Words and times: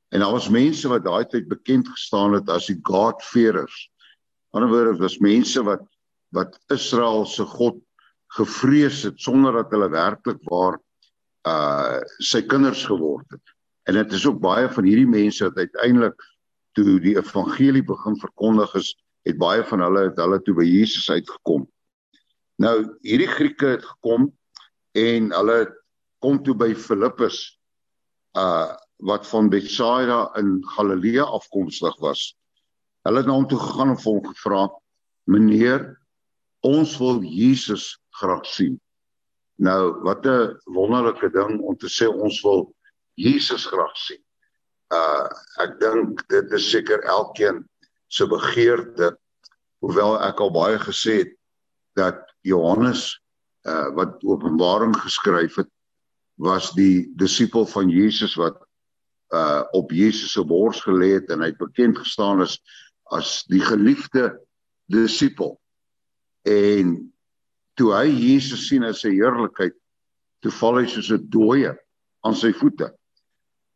En 0.09 0.21
daar 0.21 0.33
was 0.33 0.49
mense 0.49 0.89
wat 0.89 1.05
daai 1.05 1.27
tyd 1.27 1.49
bekend 1.49 1.89
gestaan 1.89 2.33
het 2.33 2.49
as 2.49 2.67
die 2.67 2.79
God-fearers. 2.83 3.91
Aan 4.51 4.65
die 4.65 4.71
ander 4.71 4.73
woorde 4.73 5.03
was 5.03 5.19
mense 5.19 5.63
wat 5.63 5.85
wat 6.35 6.59
Israel 6.73 7.27
se 7.27 7.45
God 7.45 7.77
gevrees 8.37 9.03
het 9.07 9.21
sonder 9.21 9.55
dat 9.57 9.73
hulle 9.75 9.89
werklik 9.93 10.43
waar 10.51 10.79
uh 11.47 12.01
sy 12.19 12.43
kinders 12.43 12.85
geword 12.89 13.27
het. 13.31 13.55
En 13.87 13.95
dit 13.95 14.13
is 14.19 14.27
ook 14.27 14.41
baie 14.43 14.69
van 14.69 14.85
hierdie 14.85 15.09
mense 15.09 15.45
wat 15.47 15.59
uiteindelik 15.63 16.23
toe 16.77 16.99
die 17.01 17.17
evangelie 17.17 17.85
begin 17.87 18.19
verkondig 18.21 18.75
is, 18.75 18.93
het 19.27 19.39
baie 19.39 19.63
van 19.65 19.85
hulle 19.85 20.09
het 20.09 20.19
hulle 20.21 20.41
toe 20.43 20.57
by 20.59 20.67
Jesus 20.67 21.07
uitgekom. 21.11 21.67
Nou 22.63 22.75
hierdie 23.07 23.31
Grieke 23.31 23.77
het 23.77 23.85
gekom 23.85 24.31
en 24.97 25.31
hulle 25.37 25.61
kom 26.25 26.41
toe 26.43 26.57
by 26.59 26.73
Filippus 26.75 27.45
uh 28.39 28.75
wat 29.05 29.27
van 29.29 29.51
Betsaida 29.53 30.31
in 30.41 30.63
Galilea 30.73 31.27
afkomstig 31.37 31.99
was. 32.01 32.31
Hulle 33.05 33.21
het 33.21 33.27
na 33.29 33.35
hom 33.37 33.45
toe 33.49 33.59
gegaan 33.61 33.91
en 33.93 33.99
hom 34.01 34.23
gevra: 34.25 34.63
"Meneer, 35.29 35.83
ons 36.65 36.95
wil 36.97 37.21
Jesus 37.21 37.99
graag 38.21 38.47
sien. 38.47 38.81
Nou, 39.57 40.03
wat 40.05 40.27
'n 40.27 40.57
wonderlike 40.65 41.31
ding 41.31 41.61
om 41.61 41.77
te 41.77 41.89
sê 41.89 42.07
ons 42.09 42.41
wil 42.43 42.75
Jesus 43.15 43.67
graag 43.67 43.97
sien. 43.97 44.23
Uh 44.93 45.27
ek 45.65 45.81
dink 45.81 46.29
dit 46.29 46.53
is 46.53 46.71
seker 46.71 47.03
elkeen 47.03 47.65
se 48.07 48.27
begeerte 48.27 49.17
hoewel 49.83 50.21
ek 50.23 50.41
al 50.41 50.53
baie 50.55 50.79
gesê 50.79 51.19
het 51.25 51.33
dat 51.99 52.21
Johannes 52.47 53.17
uh 53.67 53.89
wat 53.97 54.23
Openbaring 54.23 54.95
geskryf 54.97 55.57
het 55.57 55.71
was 56.39 56.71
die 56.77 57.09
disipel 57.17 57.67
van 57.67 57.91
Jesus 57.91 58.37
wat 58.39 58.61
uh 59.35 59.65
op 59.73 59.91
Jesus 59.91 60.37
se 60.37 60.45
bors 60.45 60.81
gelê 60.85 61.17
het 61.17 61.31
en 61.31 61.43
hy 61.43 61.51
het 61.51 61.59
bekend 61.59 61.99
gestaan 61.99 62.45
as 62.45 62.61
as 63.11 63.45
die 63.51 63.63
geliefde 63.63 64.35
disipel. 64.91 65.57
En 66.43 67.13
toe 67.77 67.93
hy 67.95 68.07
Jesus 68.09 68.69
sien 68.69 68.85
in 68.87 68.97
sy 68.97 69.13
heerlikheid, 69.15 69.75
toe 70.43 70.53
val 70.61 70.81
hy 70.81 70.87
soos 70.91 71.11
'n 71.13 71.29
dooie 71.31 71.73
aan 72.25 72.37
sy 72.37 72.53
voete. 72.53 72.93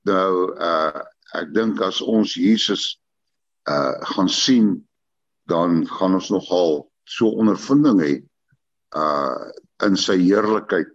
Nou 0.09 0.57
uh 0.57 1.03
ek 1.39 1.53
dink 1.55 1.81
as 1.81 2.01
ons 2.03 2.35
Jesus 2.35 2.99
uh 3.69 3.95
gaan 4.15 4.29
sien, 4.29 4.81
dan 5.47 5.85
gaan 5.87 6.15
ons 6.19 6.31
nogal 6.31 6.91
so 7.05 7.29
ondervinding 7.29 8.01
hê 8.01 8.15
uh 8.97 9.51
in 9.87 9.97
sy 9.97 10.17
heerlikheid. 10.19 10.89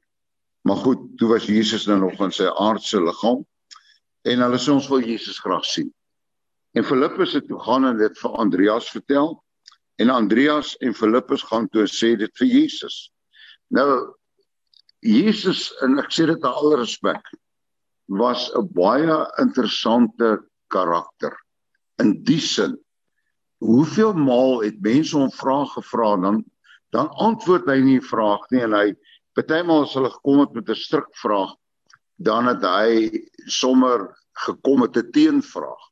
Maar 0.65 0.81
goed, 0.81 1.01
toe 1.17 1.29
was 1.29 1.45
Jesus 1.45 1.85
nou 1.87 1.99
nog 1.99 2.19
in 2.21 2.31
sy 2.33 2.49
aardse 2.49 2.97
liggaam 3.01 3.45
en 4.25 4.41
hulle 4.41 4.57
sê 4.57 4.73
ons 4.73 4.89
wil 4.89 5.05
Jesus 5.05 5.39
graag 5.39 5.65
sien. 5.65 5.91
En 6.73 6.83
Filippus 6.83 7.33
het 7.37 7.45
toe 7.47 7.59
gaan 7.61 7.85
en 7.85 7.97
dit 7.97 8.17
vir 8.19 8.37
Andreas 8.41 8.89
vertel 8.89 9.35
En 10.01 10.09
Andreas 10.09 10.75
en 10.83 10.93
Filippus 10.93 11.43
gaan 11.43 11.69
toe 11.71 11.87
sê 11.87 12.15
dit 12.19 12.31
vir 12.39 12.47
Jesus. 12.47 13.09
Nou 13.71 14.15
Jesus 15.05 15.69
en 15.85 15.99
ek 16.01 16.11
sê 16.11 16.25
dit 16.27 16.39
met 16.41 16.51
alle 16.51 16.81
respek 16.81 17.31
was 18.07 18.51
'n 18.53 18.67
baie 18.73 19.17
interessante 19.41 20.39
karakter. 20.69 21.33
In 21.99 22.23
die 22.23 22.39
sin 22.39 22.77
hoeveel 23.63 24.13
maal 24.13 24.61
het 24.61 24.81
mense 24.81 25.17
hom 25.17 25.31
vrae 25.31 25.65
gevra 25.73 26.15
dan 26.21 26.43
dan 26.93 27.09
antwoord 27.09 27.67
hy 27.67 27.79
nie 27.83 27.99
vraag 27.99 28.43
nie 28.51 28.61
en 28.63 28.73
hy 28.73 28.93
partymal 29.35 29.83
as 29.83 29.95
hulle 29.97 30.11
gekom 30.11 30.39
het 30.43 30.53
met 30.53 30.69
'n 30.69 30.75
stryk 30.75 31.11
vraag 31.21 31.55
dan 32.17 32.47
het 32.47 32.63
hy 32.63 33.11
sommer 33.47 34.15
gekom 34.45 34.79
met 34.79 34.97
'n 34.97 35.11
teenvraag. 35.11 35.83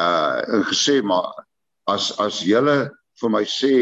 Uh 0.00 0.42
en 0.54 0.64
gesê 0.64 1.02
maar 1.02 1.46
as 1.86 2.18
as 2.18 2.40
julle 2.40 2.90
vir 3.20 3.30
my 3.30 3.44
sê 3.46 3.74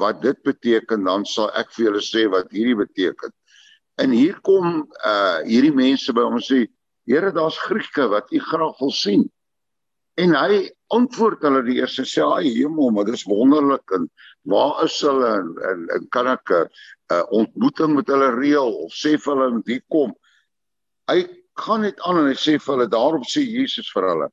wat 0.00 0.20
dit 0.22 0.38
beteken, 0.44 1.04
dan 1.08 1.24
sal 1.24 1.50
ek 1.56 1.72
vir 1.76 1.88
julle 1.88 2.02
sê 2.04 2.26
wat 2.30 2.52
hierdie 2.52 2.76
beteken. 2.76 3.32
En 4.02 4.10
hier 4.10 4.40
kom 4.44 4.82
uh 5.06 5.38
hierdie 5.46 5.74
mense 5.74 6.12
by 6.12 6.24
hom 6.26 6.40
sê, 6.42 6.66
Here, 7.04 7.32
daar's 7.36 7.58
Grieke 7.60 8.08
wat 8.08 8.32
u 8.32 8.38
graag 8.40 8.78
wil 8.80 8.90
sien. 8.90 9.26
En 10.16 10.32
hy 10.32 10.70
antwoord 10.94 11.42
hulle 11.44 11.60
die 11.66 11.76
eerste 11.80 12.04
sê, 12.08 12.22
"Ag 12.24 12.46
hemel, 12.46 12.90
maar 12.90 13.04
dis 13.04 13.26
wonderlik 13.28 13.90
en 13.92 14.08
waar 14.48 14.84
is 14.84 15.00
hulle 15.00 15.28
en, 15.40 15.50
en, 15.70 15.88
en 15.96 16.08
kan 16.08 16.26
ek 16.26 16.50
'n 16.50 16.68
uh, 17.12 17.24
ontmoeting 17.28 17.94
met 17.94 18.08
hulle 18.08 18.30
reël 18.40 18.72
of 18.86 18.92
sê 18.92 19.18
vir 19.18 19.36
hulle 19.36 19.62
hier 19.66 19.82
kom?" 19.90 20.14
Hy 21.10 21.28
gaan 21.60 21.82
net 21.82 22.00
aan 22.00 22.22
en 22.22 22.30
hy 22.32 22.38
sê 22.38 22.56
vir 22.58 22.74
hulle, 22.74 22.88
daarop 22.88 23.26
sê 23.28 23.42
Jesus 23.44 23.90
vir 23.92 24.08
hulle, 24.08 24.28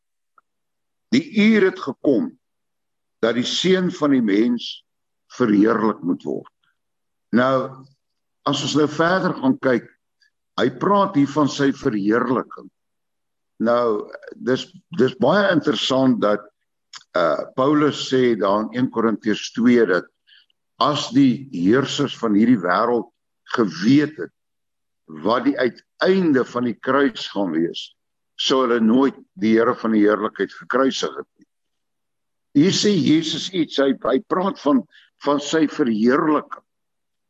"Die 1.12 1.28
uur 1.50 1.66
het 1.72 1.80
gekom 1.80 2.32
dat 3.22 3.38
die 3.38 3.48
seun 3.48 3.92
van 3.94 4.16
die 4.16 4.24
mens 4.26 4.82
verheerlik 5.38 6.02
moet 6.04 6.24
word. 6.28 6.54
Nou 7.36 7.86
as 8.50 8.64
ons 8.66 8.76
nou 8.76 8.88
verder 8.90 9.36
gaan 9.38 9.58
kyk, 9.62 9.86
hy 10.60 10.68
praat 10.82 11.16
hier 11.16 11.30
van 11.30 11.50
sy 11.50 11.70
verheerliking. 11.78 12.70
Nou 13.62 14.10
dis 14.36 14.66
dis 14.98 15.14
baie 15.22 15.52
interessant 15.54 16.20
dat 16.24 16.48
uh 17.18 17.46
Paulus 17.56 18.08
sê 18.10 18.34
daar 18.40 18.66
in 18.66 18.88
1 18.88 18.92
Korintiërs 18.96 19.52
2 19.56 19.86
dat 19.92 20.08
as 20.82 21.10
die 21.14 21.48
heersers 21.54 22.16
van 22.18 22.36
hierdie 22.36 22.60
wêreld 22.60 23.12
geweet 23.56 24.18
het 24.18 24.34
wat 25.22 25.46
die 25.46 25.58
uiteinde 25.60 26.44
van 26.48 26.70
die 26.70 26.78
kruis 26.80 27.28
gaan 27.34 27.52
wees, 27.52 27.92
sou 28.40 28.64
hulle 28.64 28.80
nooit 28.80 29.18
die 29.36 29.58
Here 29.58 29.76
van 29.76 29.92
die 29.96 30.06
heerlikheid 30.06 30.54
gekruisig 30.56 31.12
het. 31.18 31.28
Hier 32.58 32.74
sê 32.76 32.92
Jesus 32.92 33.50
iets, 33.56 33.80
hy 33.80 33.94
hy 34.04 34.20
praat 34.28 34.60
van 34.60 34.84
van 35.22 35.40
sy 35.40 35.68
verheerliking. 35.70 36.64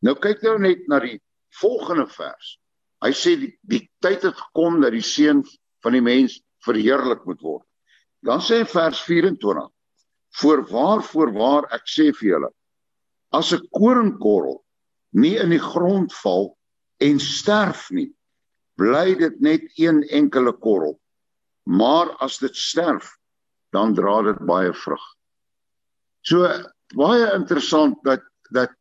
Nou 0.02 0.16
kyk 0.16 0.46
nou 0.46 0.56
net 0.64 0.86
na 0.88 1.02
die 1.04 1.18
volgende 1.60 2.06
vers. 2.08 2.56
Hy 3.04 3.12
sê 3.18 3.34
die, 3.42 3.52
die 3.68 3.82
tyd 4.02 4.24
het 4.24 4.38
gekom 4.38 4.80
dat 4.82 4.96
die 4.96 5.04
seun 5.04 5.44
van 5.84 5.98
die 5.98 6.04
mens 6.06 6.38
verheerlik 6.66 7.26
moet 7.28 7.42
word. 7.44 7.66
Dan 8.24 8.42
sê 8.46 8.62
vers 8.70 9.02
24: 9.04 9.68
Voorwaar 10.40 11.04
voorwaar 11.04 11.68
ek 11.76 11.90
sê 11.90 12.12
vir 12.16 12.30
julle, 12.30 12.52
as 13.36 13.52
'n 13.54 13.68
koringkorrel 13.76 14.62
nie 15.12 15.36
in 15.38 15.52
die 15.52 15.60
grond 15.62 16.14
val 16.24 16.54
en 17.02 17.20
sterf 17.20 17.90
nie, 17.92 18.12
bly 18.78 19.16
dit 19.20 19.42
net 19.42 19.64
een 19.78 20.04
enkele 20.10 20.54
korrel. 20.54 21.00
Maar 21.66 22.16
as 22.24 22.38
dit 22.40 22.56
sterf, 22.56 23.18
dan 23.76 23.96
dra 23.96 24.20
dit 24.28 24.40
baie 24.48 24.74
vrug. 24.74 25.04
So 26.28 26.48
baie 26.96 27.32
interessant 27.36 27.98
dat 28.08 28.24
dat 28.52 28.74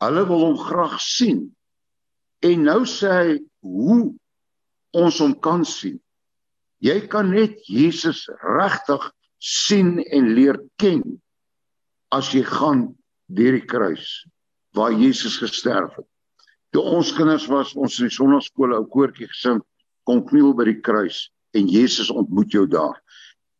hulle 0.00 0.24
wil 0.28 0.46
hom 0.48 0.58
graag 0.58 0.96
sien. 1.04 1.42
En 2.40 2.64
nou 2.64 2.82
sê 2.88 3.10
hy 3.12 3.34
hoe 3.60 3.98
ons 4.96 5.18
hom 5.20 5.34
kan 5.44 5.64
sien. 5.68 5.98
Jy 6.80 7.02
kan 7.12 7.28
net 7.34 7.58
Jesus 7.68 8.24
regtig 8.40 9.04
sien 9.40 9.98
en 10.00 10.32
leer 10.36 10.56
ken 10.80 11.02
as 12.16 12.32
jy 12.32 12.40
gaan 12.48 12.88
deur 13.28 13.58
die 13.58 13.66
kruis 13.68 14.06
waar 14.76 14.94
Jesus 14.96 15.36
gesterf 15.42 15.98
het. 15.98 16.06
Toe 16.70 16.82
ons 16.86 17.10
kinders 17.12 17.48
was, 17.50 17.74
ons 17.74 17.98
in 17.98 18.08
die 18.08 18.14
sonnaskool 18.14 18.76
ou 18.76 18.84
koortjie 18.88 19.28
gesing, 19.28 19.58
kom 20.06 20.22
kniel 20.28 20.54
by 20.56 20.68
die 20.68 20.80
kruis 20.80 21.28
en 21.58 21.68
Jesus 21.68 22.12
ontmoet 22.14 22.54
jou 22.54 22.64
daar. 22.70 22.96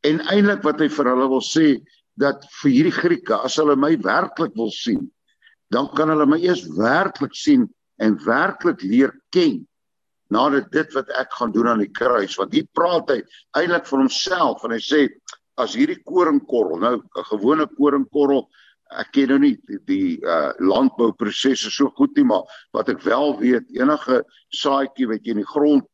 En 0.06 0.20
eintlik 0.32 0.62
wat 0.64 0.80
hy 0.80 0.88
vir 0.92 1.10
hulle 1.12 1.28
wil 1.28 1.44
sê 1.44 1.66
dat 2.20 2.44
vir 2.60 2.72
hierdie 2.72 2.96
Grieke 2.96 3.40
as 3.44 3.56
hulle 3.60 3.76
my 3.76 3.94
werklik 4.04 4.54
wil 4.56 4.72
sien, 4.74 5.08
dan 5.70 5.88
kan 5.96 6.10
hulle 6.12 6.26
my 6.26 6.40
eers 6.42 6.64
werklik 6.76 7.36
sien 7.36 7.68
en 8.00 8.16
werklik 8.24 8.82
leer 8.82 9.12
ken 9.34 9.60
nadat 10.30 10.70
dit 10.70 10.94
wat 10.94 11.10
ek 11.18 11.32
gaan 11.34 11.52
doen 11.52 11.68
aan 11.72 11.82
die 11.82 11.90
kruis. 11.90 12.36
Want 12.38 12.54
hier 12.54 12.68
praat 12.76 13.10
hy 13.10 13.18
eintlik 13.58 13.88
van 13.90 14.04
homself 14.04 14.64
en 14.64 14.76
hy 14.76 14.82
sê 14.82 15.04
as 15.60 15.74
hierdie 15.76 16.00
koringkorrel 16.06 16.80
nou 16.80 16.96
'n 17.02 17.24
gewone 17.32 17.66
koringkorrel 17.76 18.46
ek 18.98 19.12
ken 19.14 19.28
nou 19.30 19.38
nie 19.38 19.54
die, 19.68 19.78
die 19.86 20.10
uh, 20.26 20.52
landbouprosesse 20.58 21.70
so 21.70 21.90
goed 21.98 22.16
nie 22.16 22.26
maar 22.26 22.46
wat 22.74 22.88
ek 22.90 23.02
wel 23.06 23.36
weet 23.38 23.68
enige 23.76 24.22
saadjie 24.54 25.08
wat 25.10 25.24
jy 25.24 25.36
in 25.36 25.42
die 25.44 25.52
grond 25.54 25.86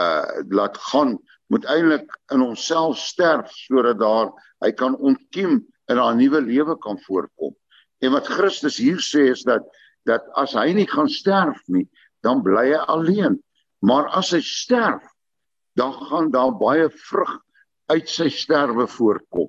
uh 0.00 0.24
laat 0.48 0.76
gaan 0.88 1.18
moet 1.52 1.66
eintlik 1.68 2.08
in 2.32 2.40
homself 2.40 2.96
sterf 2.98 3.52
sodat 3.66 4.00
daar 4.00 4.30
hy 4.64 4.72
kan 4.72 4.96
ontkiem 4.96 5.60
en 5.90 6.00
'n 6.00 6.16
nuwe 6.16 6.40
lewe 6.40 6.76
kan 6.78 6.98
voorkom. 7.06 7.52
En 8.00 8.12
wat 8.12 8.26
Christus 8.26 8.76
hier 8.76 9.00
sê 9.00 9.30
is 9.30 9.42
dat 9.44 9.62
dat 10.04 10.24
as 10.34 10.54
hy 10.58 10.72
nie 10.74 10.86
gaan 10.86 11.08
sterf 11.08 11.60
nie, 11.68 11.86
dan 12.22 12.42
bly 12.42 12.72
hy 12.72 12.80
alleen. 12.90 13.38
Maar 13.82 14.08
as 14.08 14.32
hy 14.34 14.40
sterf, 14.40 15.04
dan 15.78 15.92
gaan 15.92 16.30
daar 16.30 16.52
baie 16.58 16.88
vrug 16.90 17.38
uit 17.86 18.08
sy 18.08 18.28
sterwe 18.28 18.86
voorkom. 18.86 19.48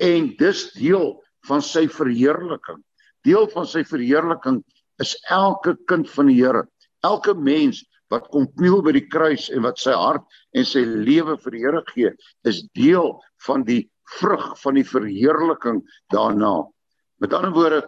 En 0.00 0.30
dis 0.38 0.72
deel 0.72 1.18
van 1.48 1.62
sy 1.62 1.86
verheerliking. 1.88 2.80
Deel 3.24 3.48
van 3.52 3.66
sy 3.66 3.84
verheerliking 3.84 4.62
is 5.00 5.16
elke 5.28 5.76
kind 5.86 6.08
van 6.10 6.26
die 6.26 6.38
Here, 6.40 6.64
elke 7.04 7.34
mens 7.34 7.84
wat 8.10 8.28
kom 8.34 8.48
kniel 8.58 8.82
by 8.82 8.92
die 8.96 9.06
kruis 9.06 9.48
en 9.54 9.62
wat 9.66 9.78
sy 9.78 9.94
hart 9.94 10.26
en 10.58 10.66
sy 10.66 10.82
lewe 10.82 11.36
vir 11.44 11.54
die 11.54 11.62
Here 11.62 11.82
gee, 11.92 12.10
is 12.44 12.64
deel 12.74 13.14
van 13.46 13.64
die 13.68 13.84
vrug 14.18 14.52
van 14.58 14.78
die 14.78 14.86
verheerliking 14.86 15.80
daarna. 16.12 16.64
Met 17.22 17.34
ander 17.36 17.54
woorde, 17.54 17.82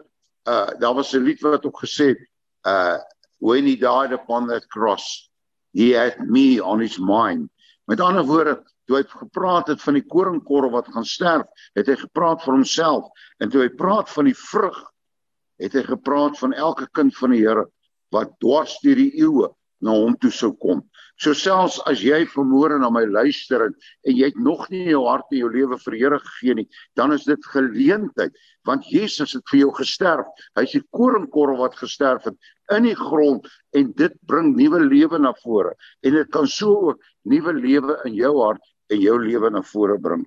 uh 0.46 0.70
daar 0.78 0.94
was 0.94 1.14
'n 1.14 1.24
lied 1.24 1.42
wat 1.42 1.66
ook 1.66 1.82
gesê 1.82 2.14
het, 2.14 2.22
uh 2.66 2.98
when 3.38 3.66
he 3.66 3.74
died 3.76 4.12
upon 4.12 4.46
that 4.46 4.68
cross, 4.68 5.30
he 5.72 5.90
had 5.92 6.18
me 6.20 6.62
on 6.62 6.80
his 6.80 6.98
mind. 6.98 7.50
Met 7.86 8.00
ander 8.00 8.24
woorde, 8.24 8.62
toe 8.86 8.96
hy 8.96 9.02
gepraat 9.02 9.66
het 9.66 9.82
van 9.82 9.94
die 9.94 10.06
koringkorrel 10.06 10.70
wat 10.70 10.88
gaan 10.88 11.04
sterf, 11.04 11.46
het 11.74 11.86
hy 11.86 11.96
gepraat 11.96 12.42
vir 12.42 12.54
homself 12.54 13.10
en 13.38 13.50
toe 13.50 13.62
hy 13.62 13.68
praat 13.68 14.10
van 14.10 14.24
die 14.24 14.38
vrug, 14.38 14.78
het 15.58 15.72
hy 15.72 15.82
gepraat 15.82 16.38
van 16.38 16.52
elke 16.52 16.86
kind 16.94 17.16
van 17.16 17.30
die 17.30 17.42
Here 17.42 17.66
wat 18.12 18.38
dwars 18.38 18.78
deur 18.82 18.96
die 18.96 19.14
eeue 19.18 19.50
na 19.82 19.94
hom 19.96 20.16
toe 20.22 20.30
sou 20.30 20.52
kom. 20.62 20.82
So 21.20 21.34
selfs 21.36 21.76
as 21.86 22.00
jy 22.02 22.22
vermoere 22.32 22.78
na 22.80 22.88
my 22.90 23.02
luister 23.06 23.66
en, 23.66 23.74
en 24.08 24.16
jy 24.16 24.30
het 24.30 24.38
nog 24.40 24.64
nie 24.72 24.88
jou 24.90 25.04
hart 25.06 25.28
en 25.30 25.42
jou 25.42 25.50
lewe 25.52 25.78
vir 25.84 25.96
Here 25.98 26.18
gegee 26.22 26.56
nie, 26.62 26.66
dan 26.98 27.12
is 27.14 27.26
dit 27.28 27.50
geleentheid 27.52 28.34
want 28.66 28.86
Jesus 28.86 29.34
het 29.34 29.42
vir 29.50 29.64
jou 29.64 29.70
gesterf. 29.76 30.26
Hy's 30.58 30.74
die 30.76 30.84
koringkorrel 30.94 31.58
wat 31.60 31.78
gesterf 31.78 32.26
het 32.30 32.52
in 32.74 32.86
die 32.88 32.98
grond 32.98 33.46
en 33.76 33.90
dit 33.98 34.14
bring 34.30 34.54
nuwe 34.56 34.82
lewe 34.86 35.18
na 35.20 35.34
vore 35.42 35.74
en 36.02 36.18
dit 36.18 36.30
kan 36.34 36.48
so 36.48 36.90
ook 36.90 37.08
nuwe 37.28 37.54
lewe 37.58 37.98
in 38.08 38.16
jou 38.18 38.34
hart 38.40 38.62
en 38.92 39.02
jou 39.02 39.18
lewe 39.22 39.50
na 39.50 39.62
vore 39.66 39.98
bring. 40.02 40.24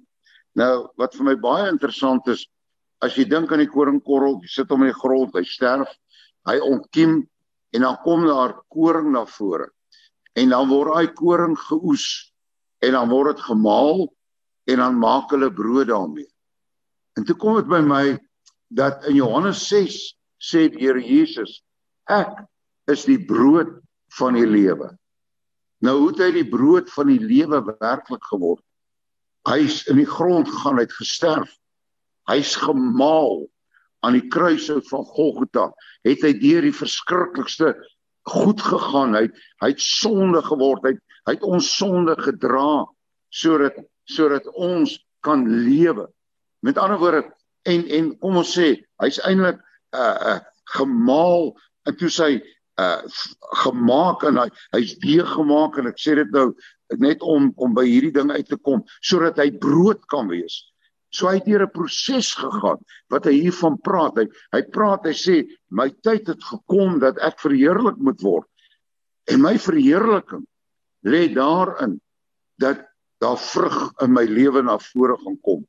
Nou 0.55 0.87
wat 0.99 1.15
vir 1.17 1.31
my 1.31 1.35
baie 1.39 1.69
interessant 1.71 2.27
is 2.31 2.45
as 3.03 3.17
jy 3.19 3.25
dink 3.27 3.51
aan 3.51 3.61
die 3.61 3.71
koringkorrel, 3.71 4.39
jy 4.43 4.51
sit 4.51 4.71
hom 4.71 4.85
in 4.85 4.93
die 4.93 4.99
grond, 4.99 5.35
hy 5.35 5.43
sterf, 5.47 5.91
hy 6.47 6.59
ontkiem 6.63 7.23
en 7.73 7.81
dan 7.81 7.97
kom 8.03 8.25
daar 8.27 8.57
koring 8.69 9.11
na 9.11 9.25
vore. 9.25 9.71
En 10.35 10.49
dan 10.49 10.67
word 10.69 10.93
daai 10.93 11.13
koring 11.13 11.55
geoes 11.67 12.33
en 12.83 12.91
dan 12.91 13.09
word 13.09 13.35
dit 13.35 13.45
gemaal 13.47 14.07
en 14.65 14.81
dan 14.81 14.99
maak 14.99 15.31
hulle 15.31 15.51
brood 15.53 15.87
daarmee. 15.87 16.27
En 17.15 17.25
toe 17.25 17.35
kom 17.39 17.55
dit 17.59 17.69
by 17.71 17.81
my 17.85 18.03
dat 18.75 19.05
in 19.09 19.15
Johannes 19.21 19.61
6 19.69 19.97
sê 20.41 20.67
die 20.69 20.83
Here 20.83 21.01
Jesus, 21.01 21.61
ek 22.11 22.43
is 22.91 23.05
die 23.07 23.19
brood 23.21 23.71
van 24.17 24.35
die 24.37 24.47
lewe. 24.47 24.91
Nou 25.85 25.97
hoe 25.99 26.09
het 26.11 26.21
hy 26.23 26.31
die 26.35 26.49
brood 26.49 26.89
van 26.93 27.09
die 27.11 27.21
lewe 27.21 27.61
werklik 27.79 28.23
geword? 28.31 28.63
Hy's 29.45 29.83
in 29.91 29.99
die 30.01 30.09
grond 30.09 30.49
gegaan, 30.49 30.79
hy't 30.81 30.95
gesterf. 30.97 31.51
Hy's 32.29 32.55
gemaal 32.57 33.45
aan 34.05 34.17
die 34.17 34.27
kruishout 34.31 34.87
van 34.91 35.05
Golgotha 35.15 35.69
het 36.05 36.23
hy 36.25 36.33
deur 36.37 36.65
die 36.65 36.75
verskriklikste 36.75 37.73
goed 38.29 38.61
gegaan. 38.61 39.15
Hy 39.17 39.27
hy 39.63 39.71
het 39.73 39.81
sonde 39.81 40.41
geword. 40.45 40.85
Hy 40.85 40.95
hy 41.25 41.37
het 41.37 41.45
ons 41.45 41.69
sonde 41.77 42.13
gedra 42.21 42.85
sodat 43.33 43.79
sodat 44.05 44.45
ons 44.53 44.93
kan 45.25 45.45
lewe. 45.65 46.05
Met 46.65 46.77
ander 46.77 47.01
woorde 47.01 47.23
en 47.65 47.87
en 47.89 48.11
kom 48.21 48.41
ons 48.41 48.51
sê 48.57 48.75
hy's 49.01 49.21
eintlik 49.25 49.61
uh 49.95 50.17
uh 50.33 50.39
gemaal 50.75 51.51
en 51.85 51.97
toe 51.97 52.09
sy 52.09 52.29
uh 52.81 53.01
gemaak 53.63 54.25
en 54.29 54.41
hy 54.43 54.47
hy's 54.77 54.95
weer 55.01 55.25
gemaak 55.29 55.79
en 55.81 55.89
ek 55.89 56.01
sê 56.01 56.17
dit 56.21 56.31
nou 56.35 56.51
net 57.01 57.21
om 57.25 57.51
om 57.61 57.73
by 57.77 57.85
hierdie 57.87 58.13
ding 58.13 58.33
uit 58.33 58.49
te 58.49 58.57
kom 58.57 58.83
sodat 59.01 59.41
hy 59.41 59.49
brood 59.51 60.05
kan 60.13 60.29
wees. 60.29 60.61
So 61.15 61.29
hy 61.29 61.37
het 61.39 61.47
deur 61.47 61.63
'n 61.63 61.71
proses 61.71 62.33
gegaan 62.35 62.81
wat 63.13 63.27
hy 63.29 63.35
hiervan 63.45 63.77
praat. 63.79 64.17
Hy 64.19 64.27
hy 64.51 64.61
praat, 64.75 65.05
hy 65.07 65.15
sê 65.15 65.35
my 65.69 65.89
tyd 66.03 66.27
het 66.27 66.43
gekom 66.43 66.99
dat 66.99 67.17
ek 67.23 67.39
verheerlik 67.39 67.97
moet 67.97 68.19
word. 68.21 68.49
En 69.31 69.41
my 69.41 69.55
verheerliking 69.57 70.43
lê 71.07 71.27
daarin 71.33 72.01
dat 72.59 72.83
daar 73.23 73.39
vrug 73.39 73.93
in 74.03 74.11
my 74.13 74.25
lewe 74.27 74.61
na 74.61 74.77
vore 74.91 75.15
gaan 75.23 75.39
kom 75.41 75.63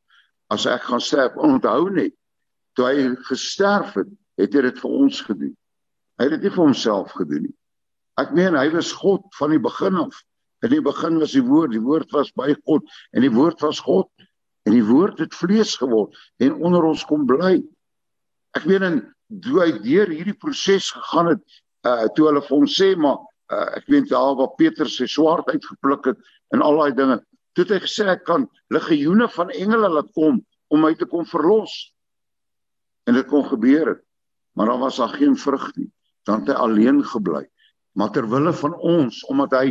as 0.50 0.67
ek 0.67 0.83
gaan 0.91 1.00
sterf. 1.00 1.37
Onthou 1.37 1.91
net, 1.91 2.15
toe 2.75 2.87
hy 2.91 3.15
gesterf 3.29 3.95
het, 3.95 4.11
het 4.37 4.55
hy 4.55 4.67
dit 4.67 4.83
vir 4.83 4.91
ons 4.91 5.21
gedoen. 5.29 5.55
Hy 6.19 6.26
het 6.26 6.37
dit 6.37 6.47
nie 6.47 6.55
vir 6.55 6.65
homself 6.65 7.15
gedoen 7.17 7.47
nie. 7.49 7.55
Ek 8.21 8.33
meen 8.33 8.57
hy 8.57 8.69
was 8.73 8.93
God 8.97 9.25
van 9.38 9.53
die 9.53 9.62
begin 9.62 9.99
af. 10.00 10.23
In 10.65 10.73
die 10.73 10.83
begin 10.83 11.19
was 11.21 11.35
die 11.37 11.45
woord, 11.45 11.75
die 11.75 11.85
woord 11.85 12.12
was 12.17 12.33
by 12.37 12.55
God 12.65 12.87
en 13.12 13.26
die 13.26 13.33
woord 13.33 13.61
was 13.65 13.83
God 13.85 14.09
en 14.66 14.75
die 14.75 14.85
woord 14.85 15.20
het 15.23 15.35
vlees 15.35 15.76
geword 15.78 16.16
en 16.42 16.58
onder 16.58 16.85
ons 16.85 17.04
kom 17.06 17.26
bly. 17.28 17.61
Ek 18.58 18.66
weet 18.66 18.87
en 18.87 19.00
hoe 19.46 19.61
hy 19.62 19.70
deur 19.85 20.11
hierdie 20.11 20.37
proses 20.38 20.90
gegaan 20.94 21.35
het 21.35 21.62
uh 21.87 22.11
toe 22.16 22.28
hulle 22.28 22.42
vir 22.42 22.56
hom 22.56 22.68
sê 22.70 22.92
maar 22.99 23.20
uh, 23.52 23.68
ek 23.78 23.87
weet 23.92 24.11
daar 24.11 24.35
waar 24.38 24.54
Petrus 24.58 24.99
sy 24.99 25.06
swaard 25.11 25.49
uitgepluk 25.52 26.12
het 26.12 26.30
en 26.54 26.62
al 26.62 26.78
daai 26.80 26.94
dinge. 26.99 27.18
Toe 27.54 27.64
het 27.64 27.75
hy 27.76 27.80
gesê 27.87 28.06
ek 28.11 28.25
kan 28.26 28.46
legioene 28.75 29.28
van 29.32 29.52
engele 29.54 29.90
laat 29.92 30.11
kom 30.18 30.42
om 30.73 30.82
my 30.82 30.92
te 30.99 31.06
kom 31.08 31.26
verlos. 31.28 31.75
En 33.06 33.14
dit 33.14 33.26
kon 33.30 33.46
gebeur 33.46 33.94
het. 33.94 34.02
Maar 34.58 34.73
daar 34.73 34.82
was 34.82 34.99
daar 34.99 35.14
geen 35.14 35.37
vrug 35.38 35.68
nie. 35.76 35.90
Dan 36.26 36.42
het 36.42 36.50
hy 36.50 36.56
alleen 36.58 37.04
gebly. 37.06 37.44
Maar 37.96 38.11
ter 38.12 38.26
wille 38.28 38.52
van 38.52 38.75
ons 38.75 39.23
omdat 39.30 39.54
hy 39.56 39.66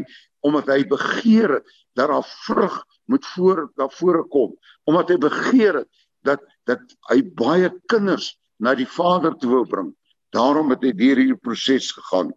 omdat 0.46 0.70
hy 0.70 0.84
begeer 0.90 1.58
dat 1.98 2.12
daar 2.12 2.26
vrug 2.46 2.76
moet 3.10 3.26
voor 3.34 3.66
daar 3.80 3.92
voorkom, 3.92 4.56
omdat 4.86 5.14
hy 5.14 5.18
begeer 5.22 5.84
dat 6.26 6.42
dat 6.70 6.82
hy 7.10 7.22
baie 7.38 7.70
kinders 7.92 8.34
na 8.58 8.74
die 8.78 8.90
Vader 8.90 9.36
toe 9.38 9.52
wou 9.52 9.66
bring. 9.70 9.92
Daarom 10.34 10.72
het 10.74 10.84
hy 10.84 10.94
deur 10.98 11.22
hierdie 11.22 11.38
proses 11.38 11.92
gegaan. 11.94 12.32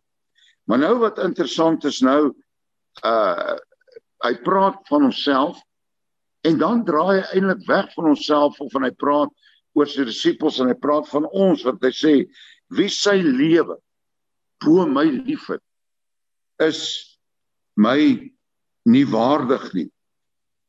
Maar 0.69 0.83
nou 0.85 0.95
wat 1.05 1.21
interessant 1.25 1.85
is 1.89 2.03
nou 2.05 2.35
uh 3.07 3.57
hy 4.19 4.33
praat 4.43 4.81
van 4.91 5.05
homself 5.07 5.61
en 6.43 6.57
dan 6.59 6.81
draai 6.85 7.21
hy 7.21 7.37
eintlik 7.39 7.61
weg 7.69 7.93
van 7.95 8.09
homself 8.11 8.57
of 8.59 8.73
van 8.75 8.89
hy 8.89 8.91
praat 8.99 9.31
oor 9.79 9.87
sy 9.87 10.03
disippels 10.09 10.59
en 10.59 10.73
hy 10.73 10.75
praat 10.75 11.07
van 11.13 11.29
ons 11.31 11.63
wat 11.63 11.79
hy 11.87 11.93
sê 11.95 12.15
wie 12.75 12.89
sy 12.91 13.15
lewe 13.23 13.77
bo 14.65 14.89
my 14.91 15.05
liefhet 15.07 15.63
is 16.67 16.81
my 17.79 18.01
nie 18.89 19.07
waardig 19.09 19.65
nie. 19.77 19.89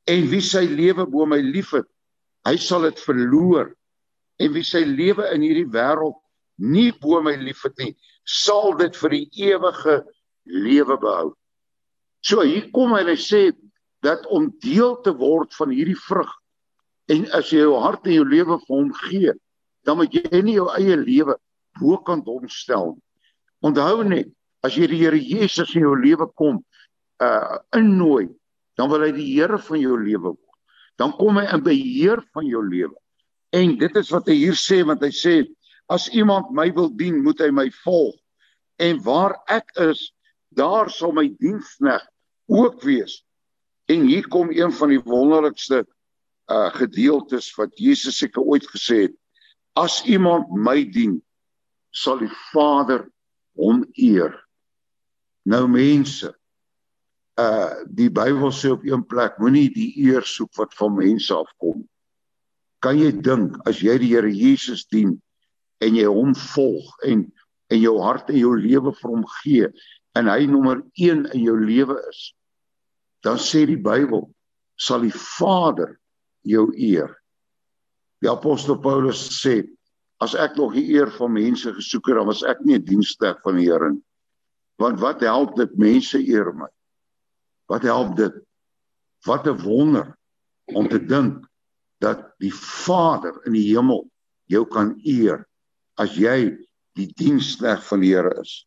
En 0.10 0.28
wie 0.32 0.44
sy 0.46 0.66
lewe 0.70 1.06
bo 1.10 1.26
my 1.30 1.42
liefhet 1.44 1.88
hy 2.48 2.56
sal 2.62 2.86
dit 2.88 3.02
verloor. 3.04 3.74
En 4.40 4.54
wie 4.56 4.66
sy 4.66 4.86
lewe 4.88 5.28
in 5.34 5.44
hierdie 5.46 5.68
wêreld 5.70 6.18
nie 6.60 6.92
bo 7.02 7.22
my 7.24 7.36
liefhet 7.40 7.76
nie 7.82 7.96
sal 8.30 8.76
dit 8.78 8.96
vir 9.02 9.16
die 9.16 9.26
ewige 9.50 10.00
lewe 10.50 10.98
behou. 11.02 11.34
So 12.22 12.44
hier 12.46 12.70
kom 12.76 12.94
hy 12.94 13.04
en 13.06 13.14
hy 13.14 13.20
sê 13.20 13.42
dat 14.06 14.26
om 14.32 14.50
deel 14.64 14.98
te 15.04 15.14
word 15.16 15.56
van 15.58 15.74
hierdie 15.74 15.98
vrug 15.98 16.30
en 17.10 17.26
as 17.36 17.52
jy 17.52 17.64
jou 17.64 17.78
hart 17.82 18.08
en 18.08 18.20
jou 18.20 18.26
lewe 18.28 18.58
vir 18.62 18.76
hom 18.76 18.90
gee 19.04 19.36
dan 19.88 20.00
moet 20.00 20.14
jy 20.14 20.42
nie 20.46 20.58
jou 20.60 20.68
eie 20.76 20.98
lewe 21.00 21.36
bokant 21.80 22.28
hom 22.30 22.48
stel 22.52 22.94
onthou 23.66 24.06
net 24.08 24.30
as 24.64 24.76
jy 24.78 24.88
die 24.92 25.00
Here 25.02 25.20
Jesus 25.20 25.74
in 25.76 25.88
jou 25.88 25.96
lewe 26.00 26.30
kom 26.40 26.62
uh 27.24 27.60
innooi 27.78 28.28
dan 28.80 28.90
wil 28.92 29.04
hy 29.04 29.12
die 29.16 29.28
Here 29.34 29.60
van 29.60 29.82
jou 29.82 29.98
lewe 30.00 30.34
word 30.34 30.58
dan 31.02 31.16
kom 31.18 31.40
hy 31.40 31.48
in 31.54 31.64
beheer 31.64 32.24
van 32.34 32.48
jou 32.48 32.64
lewe 32.66 32.96
en 33.56 33.78
dit 33.80 33.96
is 34.02 34.12
wat 34.14 34.30
hy 34.30 34.38
hier 34.44 34.60
sê 34.60 34.82
want 34.88 35.04
hy 35.04 35.12
sê 35.16 35.36
as 35.90 36.10
iemand 36.14 36.52
my 36.56 36.70
wil 36.76 36.90
dien 36.90 37.24
moet 37.24 37.42
hy 37.42 37.50
my 37.52 37.70
volg 37.84 38.16
en 38.80 39.02
waar 39.04 39.40
ek 39.52 39.74
is 39.90 40.10
daar 40.56 40.90
sal 40.94 41.12
my 41.14 41.28
diensknegt 41.40 42.08
ook 42.50 42.82
wees 42.84 43.20
En 43.90 44.06
hier 44.06 44.28
kom 44.28 44.52
een 44.54 44.72
van 44.72 44.92
die 44.94 45.02
wonderlikste 45.02 45.88
uh 46.50 46.70
gedeeltes 46.74 47.50
wat 47.58 47.78
Jesus 47.78 48.18
seker 48.18 48.42
ooit 48.42 48.68
gesê 48.70 49.02
het. 49.08 49.16
As 49.74 50.04
iemand 50.06 50.50
my 50.54 50.84
dien, 50.86 51.16
sal 51.90 52.22
die 52.22 52.32
Vader 52.52 53.08
hom 53.58 53.82
eer. 53.94 54.36
Nou 55.50 55.66
mense, 55.70 56.30
uh 57.40 57.86
die 57.86 58.10
Bybel 58.12 58.52
sê 58.52 58.72
op 58.74 58.84
een 58.84 59.06
plek, 59.08 59.38
moenie 59.40 59.70
die 59.74 59.92
eer 60.10 60.26
soek 60.28 60.52
wat 60.60 60.74
van 60.78 60.96
mense 60.98 61.34
afkom. 61.36 61.86
Kan 62.84 63.00
jy 63.00 63.12
dink 63.12 63.58
as 63.70 63.82
jy 63.84 63.98
die 64.02 64.14
Here 64.14 64.32
Jesus 64.32 64.86
dien 64.92 65.18
en 65.84 65.96
jy 65.96 66.08
hom 66.08 66.36
volg 66.54 66.92
en 67.08 67.28
en 67.70 67.78
jou 67.78 68.00
hart 68.02 68.32
en 68.34 68.40
jou 68.40 68.56
lewe 68.58 68.92
vir 68.98 69.12
hom 69.12 69.26
gee 69.44 69.68
en 70.18 70.30
hy 70.32 70.48
nommer 70.50 70.82
1 70.98 71.28
in 71.36 71.44
jou 71.44 71.56
lewe 71.60 72.00
is, 72.10 72.22
dan 73.24 73.38
sê 73.38 73.66
die 73.70 73.78
Bybel 73.78 74.26
sal 74.80 75.04
die 75.06 75.14
Vader 75.14 75.94
jou 76.48 76.70
eer. 76.74 77.12
Die 78.24 78.32
apostel 78.32 78.80
Paulus 78.82 79.22
sê 79.38 79.62
as 80.24 80.34
ek 80.36 80.58
nog 80.60 80.74
die 80.76 80.88
eer 80.96 81.12
van 81.16 81.36
mense 81.36 81.72
gesoek 81.76 82.10
het, 82.10 82.18
dan 82.20 82.28
was 82.28 82.44
ek 82.44 82.64
nie 82.66 82.76
'n 82.76 82.86
diensknegt 82.86 83.44
van 83.44 83.56
die 83.56 83.70
Here 83.70 83.92
nie. 83.92 84.04
Want 84.80 85.00
wat 85.00 85.22
help 85.22 85.56
dit 85.56 85.78
mense 85.78 86.18
eer 86.18 86.52
my? 86.54 86.68
Wat 87.70 87.86
help 87.86 88.16
dit? 88.18 88.34
Wat 89.26 89.48
'n 89.48 89.62
wonder 89.62 90.18
om 90.74 90.88
te 90.88 91.00
dink 91.00 91.46
dat 92.00 92.34
die 92.40 92.54
Vader 92.54 93.46
in 93.46 93.54
die 93.54 93.68
hemel 93.74 94.10
jou 94.46 94.66
kan 94.66 95.00
eer 95.04 95.46
as 95.96 96.16
jy 96.16 96.58
die 96.96 97.12
diensknegt 97.14 97.84
van 97.84 98.00
die 98.00 98.14
Here 98.16 98.42
is. 98.42 98.66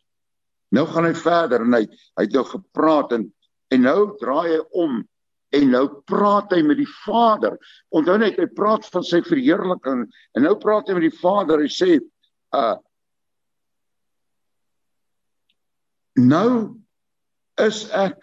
Nou 0.71 0.87
gaan 0.87 1.05
hy 1.05 1.15
verder 1.15 1.61
en 1.61 1.73
hy 1.73 1.87
hy 2.17 2.23
het 2.23 2.33
nou 2.33 2.45
gepraat 2.45 3.13
en 3.13 3.33
En 3.73 3.87
nou 3.87 4.13
draai 4.21 4.53
hy 4.53 4.61
om 4.77 5.01
en 5.53 5.71
nou 5.73 5.85
praat 6.09 6.53
hy 6.53 6.63
met 6.65 6.79
die 6.81 6.89
Vader. 7.05 7.57
Onthou 7.93 8.19
net 8.21 8.39
hy 8.41 8.47
praat 8.57 8.87
van 8.93 9.05
sy 9.05 9.23
verheerliking 9.25 10.05
en 10.09 10.45
nou 10.45 10.55
praat 10.61 10.89
hy 10.89 10.97
met 10.99 11.07
die 11.09 11.21
Vader. 11.21 11.65
Hy 11.65 11.73
sê 11.73 11.99
uh 12.57 12.79
Nou 16.21 16.77
is 17.57 17.87
ek 17.97 18.19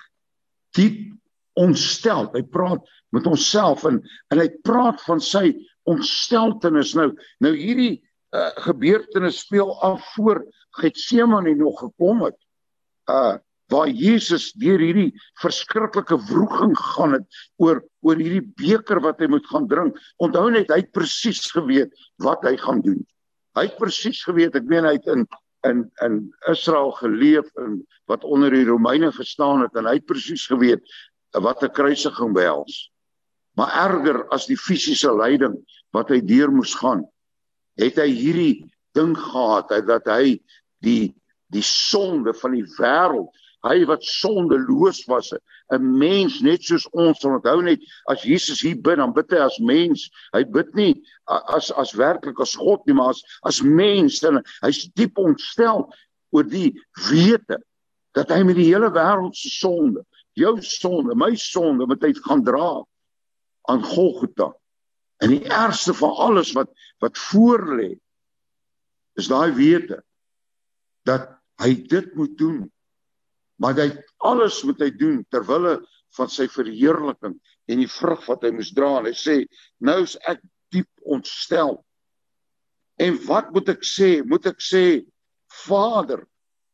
diep 0.78 1.00
ontstel. 1.60 2.30
Hy 2.34 2.44
praat 2.54 2.86
met 3.16 3.26
homself 3.28 3.86
en 3.90 4.02
en 4.34 4.42
hy 4.42 4.48
praat 4.66 5.02
van 5.08 5.22
sy 5.24 5.54
ontsteltenis 5.90 6.94
nou. 6.98 7.12
Nou 7.44 7.54
hierdie 7.58 7.98
uh 8.36 8.52
gebeurtenis 8.62 9.42
speel 9.46 9.72
af 9.82 10.04
voor 10.14 10.44
Getsemane 10.78 11.56
nog 11.58 11.80
gekom 11.82 12.28
het. 12.28 12.38
Uh 13.10 13.38
waar 13.70 13.90
Jesus 13.94 14.50
deur 14.58 14.82
hierdie 14.82 15.12
verskriklike 15.42 16.18
wroging 16.26 16.72
gegaan 16.78 17.12
het 17.20 17.40
oor 17.62 17.84
oor 18.02 18.18
hierdie 18.18 18.46
beker 18.58 19.02
wat 19.06 19.20
hy 19.22 19.28
moet 19.30 19.46
gaan 19.52 19.68
drink. 19.70 19.98
Onthou 20.18 20.48
net 20.50 20.72
hy 20.74 20.80
het 20.82 20.90
presies 20.96 21.44
geweet 21.54 21.94
wat 22.24 22.42
hy 22.48 22.56
gaan 22.58 22.82
doen. 22.86 23.04
Hy 23.58 23.68
het 23.68 23.78
presies 23.78 24.24
geweet, 24.26 24.58
ek 24.58 24.66
meen 24.70 24.88
hy 24.88 24.96
het 24.98 25.10
in 25.14 25.28
in 25.68 25.92
in 26.02 26.36
Israel 26.48 26.92
geleef 26.92 27.50
en 27.56 27.88
wat 28.06 28.24
onder 28.24 28.52
die 28.52 28.66
Romeine 28.66 29.12
gestaan 29.12 29.62
het 29.62 29.76
en 29.76 29.86
hy 29.86 29.98
het 30.00 30.06
presies 30.06 30.48
geweet 30.48 30.84
wat 31.32 31.64
'n 31.64 31.72
kruisiging 31.72 32.34
behels. 32.34 32.92
Maar 33.58 33.72
erger 33.92 34.28
as 34.28 34.46
die 34.46 34.58
fisiese 34.58 35.12
lyding 35.16 35.58
wat 35.92 36.10
hy 36.10 36.22
deur 36.22 36.52
moes 36.52 36.76
gaan, 36.76 37.04
het 37.76 37.96
hy 37.96 38.08
hierdie 38.08 38.66
ding 38.92 39.18
gehad 39.18 39.70
dat 39.88 40.06
hy 40.06 40.40
die 40.80 41.16
die 41.50 41.66
sonde 41.66 42.34
van 42.34 42.52
die 42.52 42.66
wêreld 42.78 43.34
hy 43.68 43.84
wat 43.90 44.04
sondeloos 44.04 45.04
was 45.08 45.34
'n 45.74 45.98
mens 46.00 46.40
net 46.42 46.64
soos 46.64 46.88
ons 46.92 47.24
onthou 47.26 47.62
net 47.62 47.80
as 48.08 48.24
Jesus 48.24 48.62
hier 48.62 48.80
bid 48.80 48.98
dan 48.98 49.14
bid 49.14 49.32
hy 49.32 49.42
as 49.44 49.60
mens. 49.60 50.10
Hy 50.34 50.44
bid 50.44 50.74
nie 50.76 50.94
as 51.28 51.72
as 51.72 51.94
werklik 51.94 52.40
as 52.40 52.56
God 52.56 52.86
nie 52.86 52.96
maar 52.96 53.10
as 53.10 53.24
as 53.44 53.62
mens. 53.62 54.24
En 54.24 54.44
hy's 54.62 54.88
diep 54.96 55.18
ontstel 55.18 55.90
oor 56.32 56.44
die 56.44 56.74
wete 57.10 57.60
dat 58.16 58.30
hy 58.30 58.44
met 58.44 58.56
die 58.56 58.72
hele 58.72 58.90
wêreld 58.90 59.36
se 59.36 59.50
sonde 59.50 60.06
jou 60.40 60.56
sonde 60.64 61.16
my 61.16 61.36
sonde 61.36 61.88
wat 61.90 62.04
hy 62.06 62.14
gaan 62.26 62.44
dra 62.44 62.84
aan 63.70 63.84
Golgotha. 63.84 64.54
En 65.20 65.34
die 65.36 65.46
ergste 65.46 65.94
van 65.94 66.16
alles 66.16 66.54
wat 66.56 66.72
wat 67.04 67.18
voor 67.30 67.66
lê 67.76 67.92
is 69.20 69.28
daai 69.28 69.52
wete 69.52 70.00
dat 71.08 71.28
hy 71.60 71.74
dit 71.92 72.14
moet 72.16 72.38
doen 72.40 72.60
maar 73.60 73.76
hy 73.76 73.90
alles 74.24 74.62
moet 74.64 74.80
hy 74.82 74.90
doen 74.96 75.20
ter 75.32 75.44
wille 75.48 75.80
van 76.18 76.32
sy 76.32 76.48
verheerliking 76.50 77.36
en 77.70 77.84
die 77.84 77.92
vrug 77.92 78.24
wat 78.28 78.46
hy 78.48 78.54
moes 78.56 78.72
dra. 78.76 78.96
En 79.00 79.10
hy 79.10 79.16
sê 79.18 79.36
nou 79.84 80.00
is 80.06 80.16
ek 80.30 80.42
diep 80.74 80.90
ontstel. 81.04 81.78
En 83.00 83.20
wat 83.28 83.52
moet 83.56 83.72
ek 83.76 83.86
sê? 83.86 84.20
Moet 84.26 84.50
ek 84.54 84.64
sê 84.64 84.84
Vader 85.66 86.24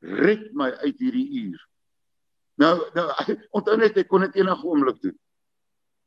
red 0.06 0.50
my 0.54 0.70
uit 0.86 0.98
hierdie 1.02 1.28
uur. 1.46 1.60
Nou 2.62 2.74
nou 2.96 3.08
onthou 3.58 3.78
net 3.82 3.98
ek 4.00 4.10
kon 4.12 4.26
dit 4.28 4.42
enige 4.44 4.70
oomblik 4.70 5.02
doen. 5.04 5.18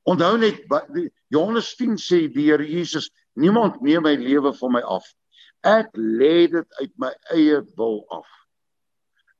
Onthou 0.09 0.35
net 0.41 0.63
Johannes 1.35 1.75
10 1.77 1.99
sê 2.01 2.25
die 2.33 2.49
Here 2.49 2.65
Jesus 2.65 3.11
niemand 3.37 3.83
neem 3.85 4.07
my 4.07 4.15
lewe 4.19 4.55
van 4.57 4.79
my 4.79 4.85
af. 4.87 5.05
Ek 5.67 5.91
lê 5.99 6.47
dit 6.49 6.79
uit 6.81 6.93
my 7.03 7.11
eie 7.35 7.61
wil 7.77 8.05
af 8.15 8.29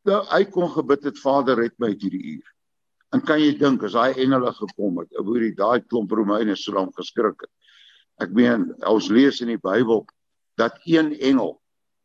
nou 0.09 0.23
hy 0.33 0.45
kon 0.53 0.71
gebid 0.73 1.05
het 1.11 1.21
Vader 1.21 1.61
red 1.61 1.75
my 1.79 1.93
uit 1.93 2.03
hierdie 2.03 2.39
uur. 2.39 2.49
En 3.15 3.23
kan 3.25 3.41
jy 3.41 3.55
dink 3.57 3.85
as 3.87 3.97
daai 3.97 4.19
engele 4.21 4.53
gekom 4.57 5.01
het, 5.03 5.13
oor 5.21 5.41
die 5.41 5.55
daai 5.57 5.81
klomp 5.87 6.13
Romeine 6.13 6.57
so 6.57 6.75
lank 6.77 6.97
geskrik 6.99 7.45
het. 7.45 7.53
Ek 8.25 8.33
meen 8.37 8.71
ons 8.89 9.09
lees 9.15 9.41
in 9.45 9.53
die 9.53 9.61
Bybel 9.63 10.05
dat 10.59 10.81
een 10.85 11.15
engel 11.15 11.55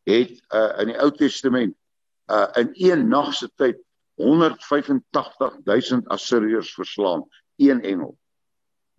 het 0.07 0.35
uh, 0.53 0.69
in 0.83 0.91
die 0.93 0.99
Ou 1.01 1.09
Testament 1.15 1.73
uh, 2.31 2.47
in 2.59 2.69
een 2.73 3.07
nag 3.09 3.33
se 3.33 3.49
tyd 3.57 3.79
185000 4.21 6.07
Assiriërs 6.13 6.73
verslaan, 6.77 7.23
een 7.57 7.81
engel. 7.81 8.13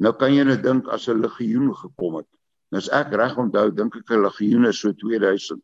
Nou 0.03 0.13
kan 0.19 0.35
jy 0.35 0.43
net 0.45 0.65
dink 0.65 0.89
as 0.91 1.07
'n 1.09 1.23
legioen 1.23 1.71
gekom 1.75 2.17
het. 2.19 2.29
Nou 2.71 2.83
as 2.83 2.91
ek 2.91 3.15
reg 3.15 3.37
onthou, 3.39 3.71
dink 3.71 3.97
ek 3.97 4.11
'n 4.11 4.25
legioen 4.27 4.67
is 4.67 4.81
so 4.81 4.93
2000. 4.93 5.63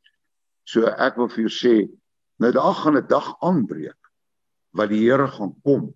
So 0.65 0.87
ek 0.87 1.17
wil 1.17 1.29
vir 1.29 1.49
jou 1.49 1.51
sê 1.51 1.75
Nou 2.41 2.53
daar 2.53 2.75
gaan 2.75 2.97
'n 2.97 3.07
dag 3.07 3.35
aanbreek 3.41 3.99
wat 4.73 4.89
die 4.89 5.05
Here 5.05 5.29
gaan 5.29 5.55
kom 5.63 5.95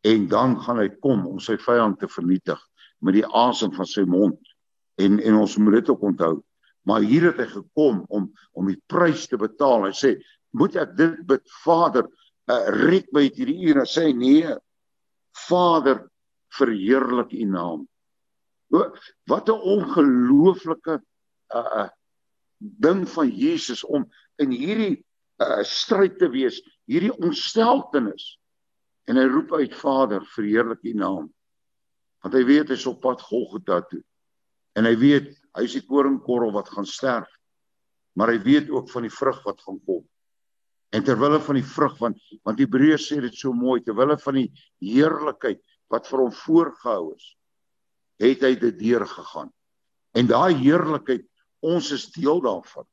en 0.00 0.28
dan 0.28 0.60
gaan 0.60 0.78
hy 0.78 0.88
kom 0.88 1.26
om 1.26 1.38
sy 1.40 1.56
vyand 1.58 1.98
te 1.98 2.08
vernietig 2.08 2.60
met 2.98 3.14
die 3.14 3.26
asem 3.26 3.72
van 3.72 3.86
sy 3.86 4.02
mond. 4.02 4.38
En 4.96 5.18
en 5.20 5.34
ons 5.34 5.56
moet 5.56 5.72
dit 5.72 5.88
ook 5.90 6.02
onthou 6.02 6.42
Maar 6.86 7.02
hier 7.02 7.24
het 7.30 7.40
hy 7.42 7.48
gekom 7.50 8.04
om 8.14 8.28
om 8.54 8.68
die 8.70 8.78
prys 8.90 9.26
te 9.26 9.38
betaal. 9.40 9.88
Hy 9.88 9.94
sê, 9.94 10.10
"Moet 10.54 10.76
ek 10.76 10.96
dit 10.96 11.26
bid, 11.26 11.42
Vader, 11.64 12.06
uh, 12.46 12.68
red 12.86 13.10
my 13.12 13.26
uit 13.26 13.36
hierdie 13.36 13.66
uur?" 13.66 13.82
Hy 13.82 13.88
sê, 13.90 14.14
"Nee. 14.14 14.54
Vader, 15.48 16.08
verheerlik 16.54 17.32
U 17.32 17.44
naam." 17.44 17.88
Wat 19.26 19.48
'n 19.48 19.60
ongelooflike 19.60 21.02
uh 21.54 21.70
uh 21.82 21.88
ding 22.58 23.08
van 23.08 23.30
Jesus 23.30 23.84
om 23.84 24.06
in 24.38 24.50
hierdie 24.50 25.04
uh 25.42 25.62
stryd 25.68 26.18
te 26.18 26.28
wees, 26.32 26.60
hierdie 26.88 27.12
ontsteltenis. 27.12 28.36
En 29.06 29.18
hy 29.20 29.26
roep 29.30 29.52
uit 29.54 29.74
Vader, 29.76 30.24
verheerlik 30.34 30.82
U 30.82 30.92
naam. 30.98 31.26
Want 32.24 32.34
hy 32.34 32.42
weet 32.48 32.72
hy's 32.74 32.86
op 32.90 33.02
pad 33.04 33.22
Golgotha 33.22 33.82
toe. 33.90 34.02
En 34.76 34.88
hy 34.88 34.96
weet 34.98 35.30
hy 35.56 35.64
is 35.64 35.76
die 35.78 35.84
koringkorrel 35.86 36.52
wat 36.56 36.72
gaan 36.74 36.88
sterf. 36.88 37.30
Maar 38.16 38.34
hy 38.34 38.40
weet 38.44 38.72
ook 38.72 38.90
van 38.90 39.06
die 39.06 39.12
vrug 39.12 39.38
wat 39.44 39.60
gaan 39.62 39.78
kom. 39.86 40.02
En 40.96 41.04
terwyl 41.04 41.36
hy 41.36 41.42
van 41.44 41.58
die 41.58 41.68
vrug 41.68 41.96
want 42.00 42.20
want 42.46 42.60
Hebreërs 42.62 43.08
sê 43.10 43.20
dit 43.20 43.34
so 43.34 43.52
mooi, 43.52 43.80
terwyl 43.84 44.14
hy 44.14 44.18
van 44.22 44.38
die 44.40 44.48
heerlikheid 44.84 45.62
wat 45.92 46.08
vir 46.10 46.22
hom 46.24 46.32
voorgehou 46.34 47.14
is, 47.14 47.26
het 48.22 48.44
hy 48.46 48.54
dit 48.58 48.78
deurgegaan. 48.80 49.50
En 50.16 50.28
daai 50.30 50.56
heerlikheid, 50.56 51.26
ons 51.60 51.90
is 51.92 52.08
deel 52.14 52.40
daarvan. 52.42 52.86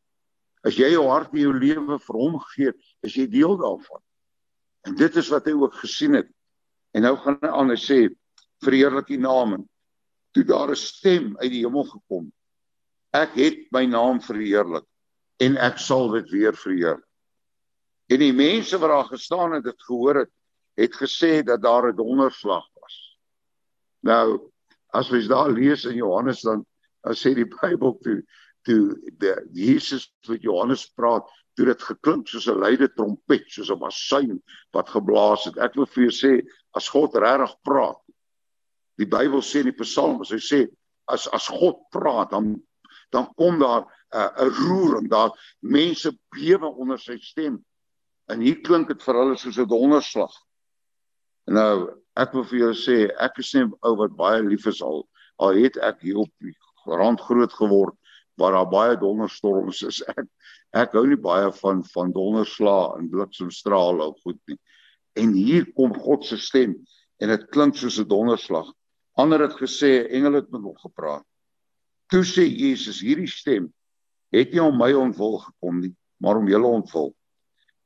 As 0.64 0.78
jy 0.80 0.94
jou 0.94 1.04
hart 1.10 1.34
en 1.34 1.42
jou 1.44 1.54
lewe 1.54 2.00
vir 2.00 2.20
hom 2.20 2.40
gee, 2.54 2.72
is 3.04 3.16
jy 3.18 3.28
deel 3.28 3.58
daarvan. 3.60 4.02
En 4.88 4.96
dit 5.00 5.16
is 5.20 5.30
wat 5.32 5.48
hy 5.48 5.56
ook 5.60 5.76
gesien 5.82 6.16
het. 6.20 6.30
En 6.96 7.04
nou 7.08 7.16
gaan 7.20 7.40
hy 7.42 7.52
aan 7.52 7.74
en 7.74 7.80
sê 7.80 8.06
verheerlik 8.64 9.12
U 9.12 9.18
naam. 9.20 9.58
Toe 10.34 10.44
daar 10.44 10.72
'n 10.72 10.76
stem 10.76 11.36
uit 11.38 11.52
die 11.52 11.66
hemel 11.66 11.84
gekom. 11.84 12.32
Ek 13.14 13.36
het 13.36 13.68
my 13.72 13.86
naam 13.86 14.22
verheerlik 14.22 14.86
en 15.40 15.58
ek 15.58 15.78
sal 15.78 16.10
dit 16.12 16.30
weer 16.30 16.56
verheerlik. 16.56 17.08
En 18.10 18.20
die 18.20 18.34
mense 18.34 18.78
wat 18.78 18.90
daar 18.90 19.10
gestaan 19.10 19.54
het, 19.54 19.66
het 19.66 19.84
gehoor 19.84 20.16
het, 20.16 20.32
het 20.76 20.96
gesê 20.96 21.44
dat 21.44 21.62
daar 21.62 21.92
'n 21.92 21.96
donderslag 21.96 22.66
was. 22.74 23.18
Nou, 24.02 24.52
as 24.94 25.10
jy 25.10 25.28
daar 25.28 25.50
lees 25.50 25.86
in 25.86 25.96
Johannes 25.96 26.42
dan, 26.42 26.66
dan 27.02 27.14
sê 27.14 27.34
die 27.34 27.48
Bybel 27.48 27.98
toe 28.02 28.24
toe 28.64 28.96
die 29.20 29.36
Jesus 29.54 30.08
met 30.28 30.42
Johannes 30.42 30.88
praat, 30.96 31.28
toe 31.56 31.66
dit 31.66 31.82
geklink 31.82 32.28
soos 32.28 32.48
'n 32.48 32.60
luide 32.60 32.90
trompet, 32.96 33.46
soos 33.48 33.70
'n 33.70 33.80
masyn 33.80 34.42
wat 34.74 34.90
geblaas 34.90 35.46
het. 35.46 35.58
Ek 35.58 35.76
wil 35.76 35.86
vir 35.86 36.10
jou 36.10 36.12
sê, 36.12 36.48
as 36.74 36.88
God 36.90 37.16
regtig 37.16 37.56
praat, 37.64 38.00
Die 39.02 39.10
Bybel 39.10 39.42
sê 39.42 39.64
in 39.64 39.72
die 39.72 39.80
Psalms, 39.82 40.32
hy 40.34 40.40
sê 40.42 40.62
as 41.12 41.26
as 41.34 41.50
God 41.52 41.82
praat, 41.94 42.32
dan 42.34 42.56
dan 43.14 43.28
kom 43.38 43.60
daar 43.62 43.84
'n 43.84 44.18
uh, 44.18 44.46
'n 44.46 44.54
roering, 44.62 45.10
daar 45.10 45.32
mense 45.60 46.14
bewe 46.36 46.70
onder 46.70 47.00
sy 47.00 47.18
stem. 47.18 47.64
En 48.30 48.40
hier 48.40 48.62
klink 48.62 48.88
dit 48.88 49.04
vir 49.04 49.16
hulle 49.16 49.38
soos 49.38 49.58
'n 49.58 49.68
donderslag. 49.68 50.34
Nou, 51.46 51.90
ek 52.16 52.34
wil 52.34 52.44
vir 52.44 52.60
jou 52.60 52.74
sê, 52.74 52.98
ek 53.20 53.38
is 53.40 53.54
net 53.54 53.74
ou 53.82 53.96
wat 53.96 54.16
baie 54.16 54.42
lief 54.42 54.66
is 54.68 54.82
al 54.82 55.08
al 55.42 55.58
het 55.58 55.78
ek 55.78 56.02
hier 56.02 56.18
op 56.18 56.32
die 56.40 56.56
rand 56.86 57.20
groot 57.22 57.54
geword 57.54 57.98
waar 58.40 58.56
daar 58.58 58.70
baie 58.70 58.98
donderstorms 58.98 59.82
is. 59.82 60.02
Ek 60.16 60.28
ek 60.74 60.96
hou 60.98 61.06
nie 61.06 61.20
baie 61.22 61.52
van 61.60 61.84
van 61.86 62.12
donderslae 62.12 62.98
en 62.98 63.10
bliksemstrale 63.12 64.08
of 64.10 64.22
goed 64.26 64.40
nie. 64.50 64.58
En 65.14 65.36
hier 65.38 65.68
kom 65.78 65.94
God 65.94 66.26
se 66.26 66.40
stem 66.42 66.74
en 67.22 67.30
dit 67.30 67.44
klink 67.54 67.78
soos 67.78 68.00
'n 68.02 68.10
donderslag. 68.10 68.72
Ander 69.14 69.46
het 69.46 69.54
gesê 69.60 70.10
engele 70.10 70.42
het 70.42 70.50
met 70.52 70.62
hom 70.62 70.78
gepraat. 70.82 71.26
Toe 72.10 72.24
sê 72.26 72.48
Jesus 72.50 73.02
hierdie 73.06 73.30
stem 73.30 73.70
het 74.34 74.52
nie 74.52 74.62
om 74.62 74.78
my 74.78 74.92
ontwil 74.98 75.38
gekom 75.38 75.80
nie, 75.80 75.94
maar 76.18 76.38
om 76.38 76.48
julle 76.50 76.68
ontwil. 76.68 77.14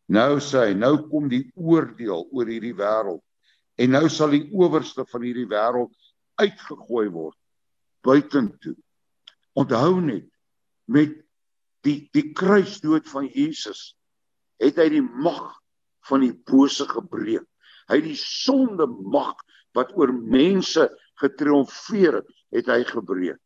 Nou 0.07 0.39
sê 0.39 0.69
hy, 0.69 0.73
nou 0.73 1.09
kom 1.11 1.27
die 1.27 1.51
oordeel 1.55 2.29
oor 2.31 2.47
hierdie 2.47 2.75
wêreld 2.75 3.23
en 3.77 3.91
nou 3.91 4.07
sal 4.09 4.31
die 4.31 4.47
owerste 4.55 5.03
van 5.11 5.21
hierdie 5.27 5.49
wêreld 5.51 5.91
uitgegooi 6.39 7.09
word 7.11 7.35
buitentoe. 8.07 8.75
Onthou 9.57 9.99
net 10.01 10.29
met 10.87 11.13
die 11.85 11.99
die 12.15 12.31
kruisdood 12.35 13.07
van 13.11 13.27
Jesus 13.31 13.93
het 14.61 14.79
hy 14.81 14.89
die 14.89 15.03
mag 15.03 15.53
van 16.07 16.23
die 16.23 16.33
bose 16.47 16.87
gebreek. 16.89 17.45
Hy 17.87 17.99
het 17.99 18.07
die 18.07 18.19
sonde 18.19 18.87
mag 18.87 19.35
wat 19.77 19.93
oor 19.95 20.11
mense 20.11 20.87
getriomfeer 21.21 22.21
het, 22.21 22.31
het 22.55 22.71
hy 22.71 22.81
gebreek. 22.87 23.39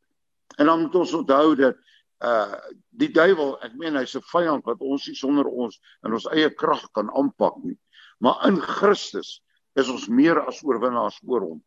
En 0.57 0.69
dan 0.69 0.85
moet 0.85 0.95
ons 1.01 1.15
onthou 1.21 1.55
dat 1.59 1.79
uh 2.21 2.53
die 3.01 3.09
duiwel, 3.09 3.55
ek 3.65 3.73
meen 3.81 3.97
hy's 3.97 4.13
'n 4.15 4.21
vyand 4.29 4.65
wat 4.69 4.81
ons 4.85 5.07
nie 5.07 5.17
sonder 5.17 5.47
ons 5.47 5.79
in 6.05 6.13
ons 6.13 6.27
eie 6.29 6.49
krag 6.53 6.83
kan 6.93 7.09
aanpak 7.17 7.57
nie. 7.63 7.77
Maar 8.19 8.45
in 8.47 8.61
Christus 8.61 9.41
is 9.75 9.89
ons 9.89 10.07
meer 10.07 10.37
as 10.45 10.61
oorwinnaars 10.63 11.17
oor 11.25 11.41
hom. 11.41 11.61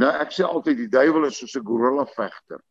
Nou 0.00 0.08
ek 0.08 0.32
sê 0.32 0.46
altyd 0.48 0.76
die 0.76 0.88
duiwel 0.88 1.28
is 1.28 1.36
soos 1.36 1.56
'n 1.56 1.66
gorilla 1.66 2.06
vegter 2.06 2.62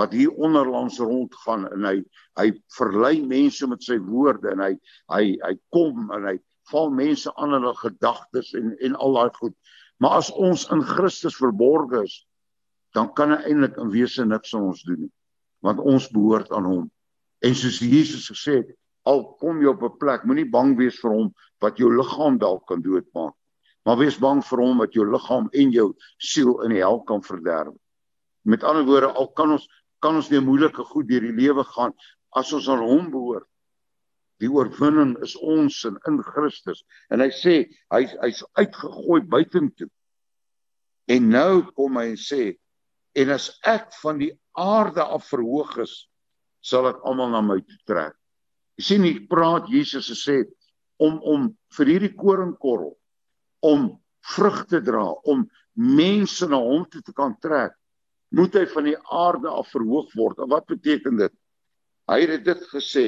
wat 0.00 0.12
hier 0.12 0.32
onderlangs 0.32 0.98
rondgaan 0.98 1.68
en 1.70 1.86
hy 1.86 1.96
hy 2.40 2.50
verlei 2.76 3.20
mense 3.22 3.66
met 3.70 3.82
sy 3.82 3.98
woorde 4.02 4.50
en 4.50 4.62
hy 4.64 4.72
hy 5.12 5.24
hy 5.44 5.54
kom 5.74 6.10
en 6.14 6.26
hy 6.32 6.38
val 6.72 6.90
mense 6.90 7.30
aan 7.36 7.54
hulle 7.54 7.74
gedagtes 7.78 8.52
en 8.58 8.72
en 8.80 8.96
al 8.96 9.18
daai 9.18 9.34
goed. 9.38 9.54
Maar 10.02 10.18
as 10.22 10.30
ons 10.32 10.66
in 10.74 10.82
Christus 10.82 11.36
verborge 11.38 12.02
is, 12.02 12.16
dan 12.94 13.12
kan 13.14 13.34
hy 13.34 13.50
eintlik 13.50 13.78
in 13.82 13.92
wese 13.92 14.24
niks 14.26 14.54
aan 14.54 14.70
ons 14.70 14.82
doen 14.86 15.04
nie, 15.06 15.12
want 15.66 15.82
ons 15.82 16.08
behoort 16.14 16.50
aan 16.54 16.66
hom. 16.68 16.88
En 17.44 17.54
soos 17.58 17.80
Jesus 17.82 18.26
gesê 18.32 18.60
het, 18.62 18.74
al 19.04 19.24
kom 19.40 19.60
jy 19.62 19.70
op 19.70 19.82
'n 19.82 19.98
plek, 20.00 20.24
moenie 20.24 20.48
bang 20.50 20.76
wees 20.78 20.98
vir 21.02 21.10
hom 21.10 21.32
wat 21.60 21.78
jou 21.78 21.90
liggaam 21.92 22.38
dalk 22.38 22.66
kan 22.66 22.82
doodmaak, 22.82 23.34
maar 23.84 23.98
wees 23.98 24.18
bang 24.18 24.42
vir 24.42 24.58
hom 24.58 24.78
wat 24.78 24.94
jou 24.94 25.04
liggaam 25.04 25.48
en 25.52 25.72
jou 25.72 25.94
siel 26.18 26.62
in 26.64 26.70
die 26.70 26.82
hel 26.82 27.02
kan 27.04 27.22
verderf. 27.22 27.74
Met 28.44 28.64
ander 28.64 28.84
woorde, 28.84 29.12
al 29.12 29.28
kan 29.32 29.50
ons 29.50 29.68
kan 30.04 30.20
ons 30.20 30.28
nie 30.30 30.44
moeilike 30.44 30.84
goed 30.92 31.08
deur 31.08 31.24
die 31.24 31.34
lewe 31.40 31.64
gaan 31.72 31.96
as 32.36 32.52
ons 32.52 32.68
aan 32.68 32.84
hom 32.84 33.10
behoort 33.12 33.48
Die 34.42 34.50
oorwinning 34.50 35.14
is 35.22 35.34
ons 35.38 35.82
in, 35.88 35.98
in 36.08 36.18
Christus. 36.26 36.82
En 37.12 37.22
hy 37.22 37.30
sê 37.34 37.54
hy 37.94 38.02
hy's 38.24 38.42
uitgegooi 38.58 39.22
buitentoe. 39.30 39.88
En 41.10 41.30
nou 41.30 41.62
kom 41.76 42.00
hy 42.00 42.10
en 42.12 42.20
sê 42.20 42.42
en 43.14 43.30
as 43.30 43.52
ek 43.70 43.92
van 44.00 44.18
die 44.18 44.32
aarde 44.58 45.04
af 45.04 45.28
verhoog 45.30 45.76
is, 45.84 45.92
sal 46.64 46.88
ek 46.90 47.02
almal 47.06 47.30
na 47.30 47.42
my 47.44 47.60
toe 47.62 47.78
trek. 47.86 48.16
Jy 48.80 48.86
sien 48.88 49.06
hier 49.06 49.20
praat 49.30 49.68
Jesus 49.70 50.10
en 50.10 50.18
sê 50.18 50.38
om 51.02 51.20
om 51.22 51.46
vir 51.76 51.92
hierdie 51.92 52.14
koringkorrel 52.18 52.94
om 53.64 53.92
vrug 54.34 54.64
te 54.68 54.80
dra, 54.84 55.04
om 55.30 55.44
mense 55.74 56.46
na 56.48 56.58
hom 56.60 56.84
toe 56.90 57.02
te 57.04 57.14
kan 57.16 57.36
trek, 57.44 57.76
moet 58.34 58.56
hy 58.58 58.64
van 58.72 58.88
die 58.88 58.96
aarde 59.14 59.50
af 59.50 59.70
verhoog 59.70 60.10
word. 60.18 60.40
En 60.42 60.50
wat 60.50 60.66
beteken 60.70 61.20
dit? 61.20 61.32
Hy 62.10 62.20
het 62.26 62.44
dit 62.44 62.66
gesê 62.72 63.06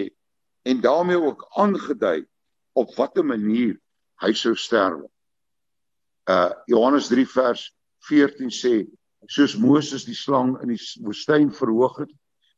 en 0.66 0.80
daarmee 0.82 1.18
ook 1.20 1.44
aangedui 1.58 2.24
op 2.76 2.94
watter 2.96 3.24
manier 3.26 3.76
hy 4.22 4.32
sou 4.34 4.54
sterf. 4.58 5.04
Uh 6.30 6.50
Johannes 6.70 7.10
3 7.12 7.26
vers 7.30 7.68
14 8.08 8.50
sê 8.54 8.74
soos 9.30 9.56
Moses 9.58 10.06
die 10.06 10.16
slang 10.16 10.56
in 10.62 10.72
die 10.74 10.80
woestyn 11.04 11.50
verhoog 11.54 12.00
het, 12.04 12.10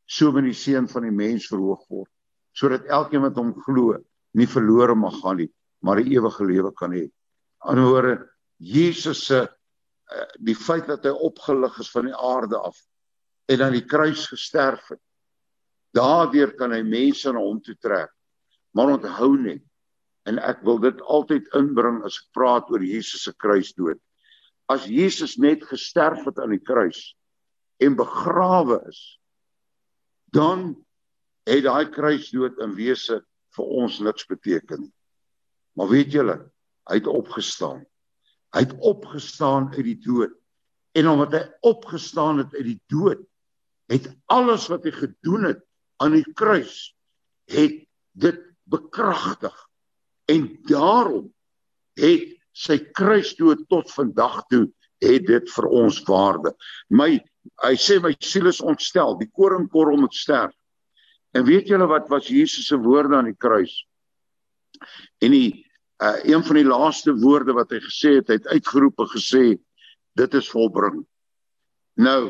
so 0.09 0.33
moet 0.33 0.49
die 0.49 0.57
seun 0.57 0.89
van 0.89 1.05
die 1.09 1.15
mens 1.15 1.49
verhoog 1.49 1.85
word, 1.89 2.11
sodat 2.57 2.89
elkeen 2.89 3.25
wat 3.25 3.37
hom 3.41 3.55
glo 3.65 3.97
nie 4.37 4.49
verlore 4.49 4.97
mag 4.97 5.17
gaan 5.23 5.41
nie, 5.41 5.51
maar 5.81 6.01
'n 6.01 6.13
ewige 6.13 6.45
lewe 6.45 6.73
kan 6.73 6.93
hê. 6.93 7.09
Anderswoorde 7.61 8.29
Jesus 8.59 9.27
se 9.27 9.49
die 10.41 10.57
feit 10.57 10.87
dat 10.89 11.05
hy 11.05 11.13
opgelig 11.13 11.79
is 11.83 11.91
van 11.93 12.09
die 12.09 12.17
aarde 12.17 12.59
af 12.59 12.79
en 13.49 13.63
aan 13.65 13.77
die 13.77 13.85
kruis 13.85 14.27
gesterf 14.31 14.89
het 14.93 15.03
Daardeur 15.97 16.53
kan 16.59 16.75
hy 16.75 16.83
mense 16.85 17.31
na 17.33 17.41
hom 17.41 17.61
toe 17.65 17.77
trek. 17.81 18.13
Maar 18.77 18.99
onthou 18.99 19.33
net 19.41 19.65
en 20.29 20.37
ek 20.45 20.61
wil 20.67 20.77
dit 20.83 20.99
altyd 21.09 21.47
inbring 21.57 22.03
as 22.05 22.19
ek 22.21 22.35
praat 22.37 22.69
oor 22.69 22.83
Jesus 22.85 23.23
se 23.25 23.33
kruisdood. 23.41 23.97
As 24.69 24.85
Jesus 24.85 25.39
net 25.41 25.63
gesterf 25.65 26.27
het 26.29 26.41
aan 26.43 26.53
die 26.53 26.61
kruis 26.61 27.15
en 27.81 27.97
begrawe 27.97 28.77
is, 28.91 29.01
dan 30.37 30.75
het 31.49 31.65
daai 31.65 31.89
kruisdood 31.89 32.61
in 32.61 32.77
wese 32.77 33.23
vir 33.57 33.73
ons 33.81 34.03
niks 34.05 34.29
beteken 34.29 34.85
nie. 34.85 34.95
Maar 35.81 35.89
weet 35.95 36.13
julle, 36.13 36.37
hy 36.91 36.99
het 37.01 37.09
opgestaan. 37.09 37.87
Hy 38.57 38.65
het 38.65 38.77
opgestaan 38.81 39.69
uit 39.75 39.85
die 39.85 39.99
dood. 40.03 40.35
En 40.97 41.09
omdat 41.09 41.35
hy 41.37 41.45
opgestaan 41.69 42.41
het 42.43 42.55
uit 42.57 42.65
die 42.65 42.81
dood, 42.91 43.21
het 43.89 44.09
alles 44.33 44.67
wat 44.73 44.85
hy 44.85 44.93
gedoen 44.93 45.49
het 45.51 45.61
aan 46.03 46.17
die 46.17 46.27
kruis 46.37 46.93
het 47.49 47.81
dit 48.19 48.41
bekragtig 48.69 49.55
en 50.29 50.49
daarom 50.69 51.31
het 51.99 52.35
sy 52.53 52.77
kruisdood 52.93 53.65
tot 53.73 53.91
vandag 53.95 54.43
toe 54.53 54.67
het 55.03 55.27
dit 55.29 55.51
vir 55.55 55.69
ons 55.71 56.01
waarde. 56.09 56.53
My 56.91 57.17
hy 57.65 57.75
sê 57.81 57.99
my 58.03 58.13
siel 58.21 58.51
is 58.51 58.61
ontstel, 58.61 59.17
die 59.19 59.31
koringkorrel 59.33 60.01
moet 60.03 60.15
sterf. 60.15 60.53
En 61.37 61.47
weet 61.47 61.71
julle 61.71 61.87
wat 61.89 62.09
was 62.13 62.29
Jesus 62.29 62.69
se 62.69 62.77
woorde 62.77 63.17
aan 63.17 63.31
die 63.31 63.39
kruis? 63.39 63.73
En 65.23 65.33
die 65.33 65.65
uh, 66.03 66.19
een 66.23 66.45
van 66.45 66.59
die 66.61 66.67
laaste 66.67 67.15
woorde 67.15 67.55
wat 67.57 67.73
hy 67.75 67.81
gesê 67.83 68.19
het, 68.19 68.29
hy 68.29 68.39
het 68.39 68.53
uitgeroep 68.55 69.01
en 69.03 69.11
gesê 69.15 69.45
dit 70.19 70.35
is 70.35 70.51
volbring. 70.51 71.03
Nou 71.99 72.21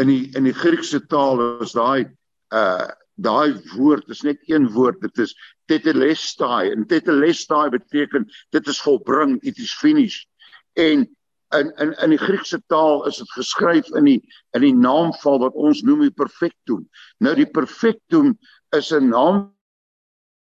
in 0.00 0.10
die 0.10 0.22
in 0.36 0.48
die 0.48 0.56
Griekse 0.56 1.00
taal 1.06 1.40
is 1.64 1.74
daai 1.76 2.10
uh 2.54 2.90
daai 3.14 3.54
woord 3.76 4.08
is 4.10 4.24
net 4.26 4.40
een 4.50 4.64
woord 4.74 4.98
dit 5.04 5.18
is 5.22 5.36
tetelestai 5.70 6.72
en 6.72 6.82
tetelestai 6.90 7.68
beteken 7.70 8.26
dit 8.50 8.70
is 8.72 8.80
volbring 8.82 9.36
it 9.46 9.58
is 9.62 9.70
finished 9.70 10.26
en 10.74 11.06
in 11.54 11.70
in 11.78 11.92
in 12.02 12.10
die 12.10 12.18
Griekse 12.18 12.58
taal 12.66 13.04
is 13.06 13.20
dit 13.22 13.30
geskryf 13.36 13.90
in 13.98 14.08
die 14.08 14.20
in 14.56 14.64
die 14.66 14.74
naamval 14.74 15.38
wat 15.44 15.54
ons 15.54 15.82
noem 15.86 16.06
die 16.06 16.14
perfectum. 16.14 16.84
Nou 17.22 17.34
die 17.38 17.50
perfectum 17.50 18.34
is 18.76 18.90
'n 18.92 19.08
naam 19.08 19.54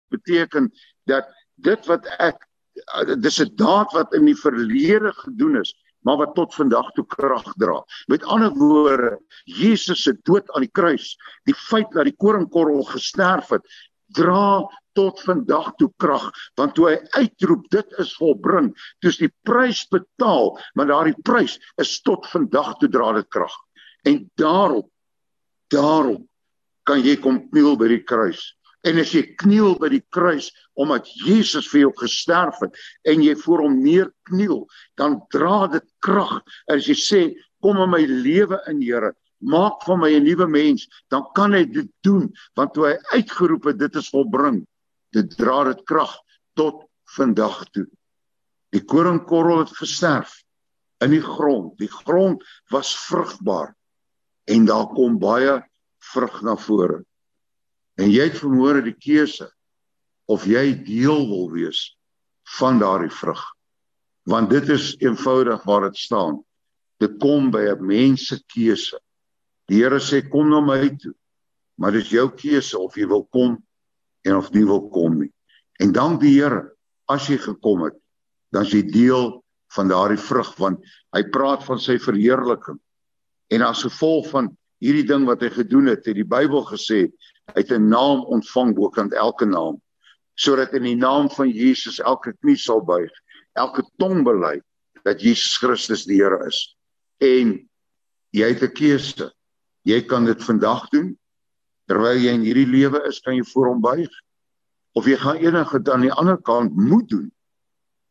beteken 0.09 0.71
dat 1.05 1.29
dit 1.55 1.85
wat 1.85 2.07
ek 2.19 2.47
dis 3.21 3.39
'n 3.39 3.55
daad 3.55 3.91
wat 3.93 4.13
in 4.13 4.25
die 4.25 4.37
verlede 4.37 5.13
gedoen 5.13 5.59
is, 5.61 5.73
maar 6.01 6.17
wat 6.17 6.35
tot 6.35 6.53
vandag 6.53 6.91
toe 6.91 7.05
krag 7.05 7.53
dra. 7.57 7.83
Met 8.07 8.23
ander 8.23 8.51
woorde, 8.51 9.19
Jesus 9.45 10.03
se 10.03 10.13
dood 10.23 10.49
aan 10.51 10.65
die 10.65 10.71
kruis, 10.71 11.17
die 11.45 11.55
feit 11.55 11.91
dat 11.91 12.05
die 12.05 12.17
koringkorrel 12.17 12.83
gesterf 12.83 13.49
het, 13.49 13.61
dra 14.13 14.67
tot 14.93 15.21
vandag 15.25 15.73
toe 15.79 15.89
krag 15.97 16.29
want 16.59 16.75
toe 16.77 16.89
hy 16.91 16.97
uitroep 17.17 17.65
dit 17.73 17.95
is 18.01 18.13
volbring 18.19 18.71
toets 19.01 19.19
die 19.21 19.31
prys 19.47 19.83
betaal 19.93 20.53
maar 20.77 20.89
daardie 20.91 21.17
prys 21.25 21.57
is 21.81 21.95
tot 22.05 22.27
vandag 22.31 22.75
toe 22.81 22.91
dra 22.93 23.13
dit 23.17 23.29
krag 23.33 23.55
en 24.09 24.21
daarop 24.41 24.89
daarop 25.73 26.25
kan 26.89 27.01
jy 27.01 27.15
kom 27.23 27.41
kniel 27.49 27.77
by 27.79 27.89
die 27.95 28.03
kruis 28.05 28.51
en 28.83 28.99
as 28.99 29.13
jy 29.15 29.23
kniel 29.39 29.77
by 29.79 29.89
die 29.93 30.03
kruis 30.11 30.51
omdat 30.79 31.07
Jesus 31.25 31.69
vir 31.71 31.85
jou 31.85 31.93
gesterf 32.01 32.59
het 32.61 32.77
en 33.07 33.23
jy 33.23 33.35
voor 33.45 33.65
hom 33.67 33.81
neerkniel 33.83 34.63
dan 34.99 35.21
dra 35.31 35.67
dit 35.67 35.85
krag 36.03 36.41
as 36.71 36.87
jy 36.87 36.97
sê 36.99 37.21
kom 37.63 37.79
in 37.79 37.93
my 37.93 38.03
lewe 38.05 38.59
in 38.67 38.81
Here 38.83 39.13
maak 39.43 39.83
van 39.83 39.99
my 39.99 40.11
'n 40.15 40.23
nuwe 40.23 40.47
mens, 40.47 40.87
dan 41.09 41.27
kan 41.33 41.53
hy 41.53 41.65
dit 41.65 41.89
doen 42.01 42.31
want 42.55 42.73
toe 42.73 42.87
hy 42.87 42.97
uitgeroep 43.19 43.63
het 43.63 43.77
dit 43.77 43.95
is 43.95 44.09
volbring. 44.09 44.63
Dit 45.11 45.37
dra 45.37 45.63
dit 45.63 45.83
krag 45.85 46.15
tot 46.55 46.87
vandag 47.15 47.69
toe. 47.71 47.87
Die 48.71 48.83
koringkorrel 48.83 49.59
het 49.59 49.75
gesterf 49.77 50.43
in 51.03 51.11
die 51.11 51.21
grond. 51.21 51.77
Die 51.77 51.91
grond 51.91 52.43
was 52.71 52.95
vrugbaar 52.95 53.75
en 54.47 54.65
daar 54.65 54.87
kom 54.87 55.19
baie 55.19 55.61
vrug 55.99 56.41
na 56.41 56.55
vore. 56.55 57.03
En 57.99 58.09
jy 58.09 58.29
het 58.29 58.39
vermoere 58.39 58.81
die 58.81 58.95
keuse 58.97 59.49
of 60.31 60.47
jy 60.49 60.71
deel 60.85 61.27
wil 61.29 61.49
wees 61.53 61.91
van 62.57 62.79
daardie 62.81 63.11
vrug. 63.13 63.41
Want 64.29 64.49
dit 64.49 64.69
is 64.73 64.93
eenvoudig 65.03 65.63
waar 65.67 65.89
dit 65.89 65.99
staan. 65.99 66.41
Dit 67.03 67.19
kom 67.19 67.51
by 67.51 67.63
'n 67.69 67.85
mens 67.85 68.27
se 68.27 68.39
keuse. 68.47 68.99
Die 69.67 69.83
Here 69.83 69.99
sê 69.99 70.21
kom 70.29 70.49
na 70.49 70.61
my 70.61 70.89
toe. 70.95 71.13
Maar 71.77 71.91
dis 71.91 72.09
jou 72.09 72.29
keuse 72.29 72.79
of 72.79 72.95
jy 72.95 73.07
wil 73.07 73.25
kom 73.25 73.63
en 74.21 74.35
of 74.35 74.51
nie 74.51 74.65
wil 74.65 74.89
kom 74.89 75.19
nie. 75.19 75.31
En 75.79 75.91
dank 75.91 76.21
die 76.21 76.39
Here 76.39 76.71
as 77.09 77.27
jy 77.27 77.37
gekom 77.37 77.83
het, 77.83 77.97
dan 78.51 78.63
is 78.63 78.71
jy 78.71 78.81
deel 78.81 79.43
van 79.75 79.87
daardie 79.87 80.21
vrug 80.21 80.55
want 80.57 80.83
hy 81.15 81.23
praat 81.33 81.63
van 81.63 81.79
sy 81.79 81.97
verheerliking. 81.97 82.79
En 83.49 83.61
as 83.61 83.83
gevolg 83.83 84.29
van 84.29 84.57
hierdie 84.83 85.07
ding 85.07 85.25
wat 85.25 85.41
hy 85.41 85.49
gedoen 85.49 85.87
het, 85.91 86.05
het 86.05 86.15
die 86.15 86.27
Bybel 86.27 86.63
gesê 86.65 87.07
het 87.51 87.71
'n 87.71 87.89
naam 87.89 88.23
ontvang 88.25 88.75
bokant 88.75 89.13
elke 89.13 89.45
naam 89.45 89.81
sodat 90.33 90.73
in 90.73 90.83
die 90.83 90.97
naam 90.97 91.29
van 91.29 91.49
Jesus 91.49 91.99
elke 91.99 92.33
knie 92.41 92.57
sal 92.57 92.81
buig, 92.85 93.11
elke 93.53 93.83
tong 94.01 94.23
bely 94.25 94.59
dat 95.03 95.21
Jesus 95.21 95.57
Christus 95.61 96.05
die 96.09 96.21
Here 96.21 96.39
is. 96.47 96.75
En 97.21 97.59
jy 98.33 98.47
het 98.53 98.63
'n 98.63 98.73
keuse. 98.73 99.31
Jy 99.83 100.01
kan 100.07 100.25
dit 100.25 100.43
vandag 100.43 100.89
doen. 100.89 101.17
Terwyl 101.87 102.17
jy 102.17 102.33
in 102.33 102.41
hierdie 102.41 102.67
lewe 102.67 103.03
is, 103.07 103.19
kan 103.19 103.35
jy 103.35 103.43
voor 103.43 103.67
hom 103.67 103.81
buig. 103.81 104.09
Of 104.95 105.05
jy 105.05 105.17
gaan 105.17 105.37
enige 105.37 105.81
aan 105.91 106.01
die 106.01 106.11
ander 106.11 106.37
kant 106.37 106.75
moet 106.75 107.09
doen 107.09 107.31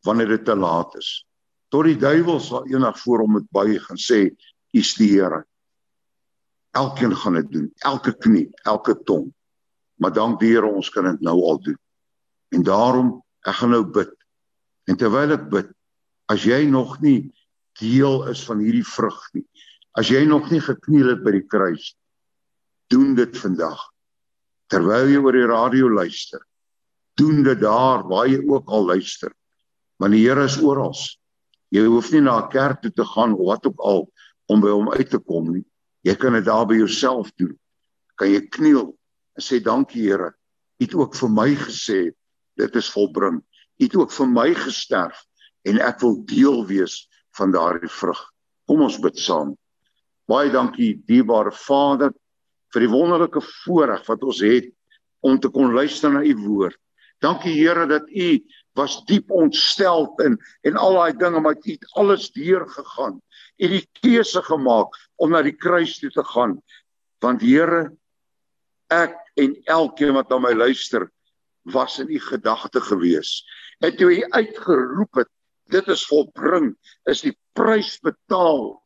wanneer 0.05 0.29
dit 0.29 0.45
te 0.45 0.57
laat 0.57 0.95
is. 0.97 1.25
Tot 1.71 1.85
die 1.85 1.97
duiwel 1.97 2.41
sal 2.41 2.67
eendag 2.67 2.99
voor 2.99 3.19
hom 3.19 3.33
moet 3.33 3.51
buig 3.51 3.91
en 3.91 3.97
sê, 3.97 4.29
"U 4.29 4.79
is 4.79 4.95
die 4.95 5.09
Here." 5.09 5.47
Elkeen 6.73 7.17
gaan 7.17 7.37
dit 7.37 7.51
doen, 7.53 7.73
elke 7.85 8.13
knie, 8.17 8.49
elke 8.65 8.97
tong. 9.05 9.29
Maar 10.01 10.13
dank 10.13 10.41
die 10.41 10.55
Here 10.55 10.67
ons 10.67 10.91
kan 10.91 11.05
dit 11.05 11.21
nou 11.21 11.37
al 11.45 11.61
doen. 11.61 11.79
En 12.57 12.63
daarom 12.63 13.13
ek 13.45 13.55
gaan 13.61 13.71
nou 13.71 13.85
bid. 13.85 14.13
En 14.89 14.97
terwyl 14.97 15.37
ek 15.37 15.49
bid, 15.51 15.69
as 16.33 16.45
jy 16.45 16.65
nog 16.71 17.01
nie 17.01 17.33
deel 17.81 18.27
is 18.33 18.43
van 18.45 18.61
hierdie 18.65 18.87
vrug 18.87 19.21
nie, 19.33 19.45
As 19.93 20.09
jy 20.09 20.23
nog 20.25 20.49
nie 20.49 20.61
gekniel 20.65 21.11
het 21.13 21.21
by 21.25 21.35
die 21.37 21.45
kruis, 21.45 21.93
doen 22.93 23.13
dit 23.17 23.37
vandag. 23.37 23.81
Terwyl 24.73 25.11
jy 25.13 25.19
oor 25.21 25.37
die 25.37 25.49
radio 25.51 25.91
luister, 25.93 26.41
doen 27.21 27.43
dit 27.45 27.61
daar 27.61 28.07
waar 28.09 28.31
jy 28.31 28.41
ook 28.49 28.73
al 28.73 28.89
luister. 28.89 29.35
Want 30.01 30.17
die 30.17 30.23
Here 30.25 30.47
is 30.49 30.57
oral. 30.65 30.97
Jy 31.73 31.85
hoef 31.89 32.09
nie 32.13 32.23
na 32.25 32.39
'n 32.41 32.49
kerk 32.49 32.81
toe 32.81 32.91
te 32.91 33.05
gaan 33.05 33.35
of 33.37 33.47
wat 33.47 33.67
ook 33.67 33.81
al 33.81 34.09
om 34.49 34.61
by 34.61 34.73
hom 34.73 34.89
uit 34.93 35.11
te 35.11 35.19
kom 35.19 35.53
nie. 35.53 35.65
Jy 36.03 36.15
kan 36.19 36.35
dit 36.35 36.47
daar 36.47 36.67
by 36.67 36.77
jouself 36.81 37.31
doen. 37.39 37.55
Kan 38.19 38.33
jy 38.33 38.43
kniel 38.51 38.91
en 39.39 39.45
sê 39.45 39.61
dankie 39.63 40.03
Here. 40.03 40.33
U 40.81 40.85
het 40.85 40.95
ook 40.99 41.15
vir 41.15 41.31
my 41.31 41.49
gesê 41.55 42.01
dit 42.59 42.77
is 42.77 42.91
volbring. 42.91 43.41
U 43.79 43.85
het 43.85 43.97
ook 43.97 44.13
vir 44.13 44.29
my 44.29 44.49
gesterf 44.55 45.23
en 45.69 45.79
ek 45.79 46.03
wil 46.03 46.19
deel 46.27 46.65
wees 46.67 47.07
van 47.39 47.55
daardie 47.55 47.91
vrug. 47.91 48.21
Kom 48.67 48.83
ons 48.83 48.99
bid 49.03 49.19
saam. 49.19 49.55
Baie 50.29 50.51
dankie 50.51 50.97
dierbare 51.07 51.53
Vader 51.55 52.13
vir 52.73 52.87
die 52.87 52.91
wonderlike 52.93 53.43
voorreg 53.65 54.05
wat 54.09 54.23
ons 54.27 54.43
het 54.45 54.71
om 55.23 55.39
te 55.39 55.51
kon 55.55 55.75
luister 55.75 56.11
na 56.11 56.23
u 56.25 56.35
woord. 56.43 56.79
Dankie 57.23 57.55
Here 57.55 57.87
dat 57.87 58.09
u 58.11 58.43
was 58.79 59.01
diep 59.09 59.31
ontstel 59.31 60.07
in 60.25 60.39
en 60.69 60.77
al 60.81 60.97
daai 60.99 61.17
dinge 61.17 61.41
maar 61.41 61.57
u 61.57 61.71
het 61.71 61.89
alles 62.01 62.31
deur 62.33 62.67
gegaan. 62.69 63.21
U 63.59 63.65
het 63.65 63.75
die 63.77 63.89
keuse 64.01 64.43
gemaak 64.43 64.97
om 65.17 65.31
na 65.31 65.43
die 65.43 65.57
kruis 65.57 65.99
toe 65.99 66.11
te 66.11 66.25
gaan. 66.25 66.57
Want 67.21 67.43
Here 67.45 67.91
ek 68.93 69.17
en 69.41 69.57
elkeen 69.65 70.17
wat 70.17 70.29
na 70.29 70.39
my 70.39 70.53
luister 70.53 71.11
was 71.73 71.99
in 71.99 72.11
u 72.11 72.19
gedagte 72.19 72.81
gewees. 72.81 73.43
En 73.81 73.97
toe 73.97 74.11
u 74.17 74.25
uitgeroep 74.31 75.23
het 75.23 75.31
dit 75.73 75.89
is 75.89 76.05
volbring, 76.07 76.75
is 77.09 77.23
die 77.25 77.37
prys 77.57 77.97
betaal 78.03 78.83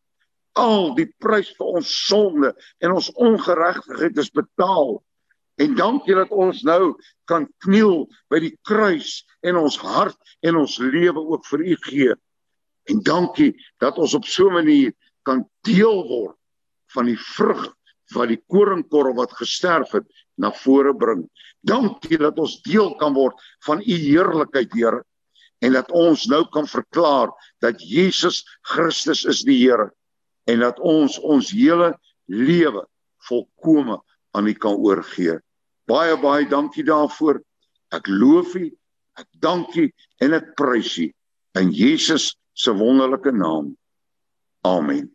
al 0.56 0.94
die 0.96 1.08
prys 1.20 1.50
vir 1.56 1.78
ons 1.78 1.90
sonde 2.08 2.52
en 2.84 2.94
ons 2.96 3.10
ongeregtigheid 3.20 4.16
is 4.22 4.32
betaal. 4.32 4.98
En 5.56 5.74
dankie 5.74 6.14
dat 6.14 6.30
ons 6.30 6.62
nou 6.68 6.94
kan 7.24 7.46
kniel 7.64 8.04
by 8.32 8.40
die 8.44 8.54
kruis 8.68 9.22
en 9.40 9.56
ons 9.56 9.78
hart 9.80 10.36
en 10.44 10.58
ons 10.60 10.78
lewe 10.78 11.22
ook 11.22 11.46
vir 11.48 11.64
U 11.64 11.76
gee. 11.88 12.16
En 12.92 13.00
dankie 13.02 13.54
dat 13.82 13.98
ons 13.98 14.14
op 14.14 14.24
so 14.24 14.48
'n 14.48 14.58
manier 14.60 14.92
kan 15.24 15.48
deel 15.64 16.04
word 16.08 16.36
van 16.94 17.06
die 17.06 17.18
vrug 17.18 17.72
wat 18.14 18.28
die 18.28 18.42
koringkorrel 18.46 19.16
wat 19.16 19.32
gesterf 19.32 19.90
het 19.96 20.06
na 20.38 20.52
vore 20.52 20.94
bring. 20.94 21.26
Dankie 21.66 22.18
dat 22.18 22.38
ons 22.38 22.60
deel 22.62 22.94
kan 23.00 23.14
word 23.14 23.34
van 23.66 23.80
U 23.80 23.96
heerlikheid, 24.06 24.72
Here, 24.72 25.02
en 25.64 25.72
dat 25.72 25.90
ons 25.90 26.26
nou 26.26 26.44
kan 26.52 26.68
verklaar 26.68 27.32
dat 27.64 27.80
Jesus 27.80 28.44
Christus 28.62 29.24
is 29.24 29.42
die 29.42 29.58
Here 29.64 29.90
en 30.46 30.60
dat 30.62 30.78
ons 30.78 31.18
ons 31.18 31.50
hele 31.50 31.94
lewe 32.30 32.84
volkome 33.26 33.98
aan 34.36 34.46
U 34.46 34.52
kan 34.52 34.76
oorgee. 34.76 35.40
Baie 35.86 36.16
baie 36.20 36.48
dankie 36.50 36.84
daarvoor. 36.86 37.40
Ek 37.94 38.08
loof 38.10 38.56
U, 38.58 38.64
ek 39.18 39.28
dank 39.40 39.76
U 39.78 39.86
en 40.22 40.38
ek 40.38 40.54
prys 40.58 40.96
U 40.98 41.06
in 41.56 41.70
Jesus 41.72 42.34
se 42.52 42.74
wonderlike 42.74 43.32
naam. 43.32 43.74
Amen. 44.66 45.12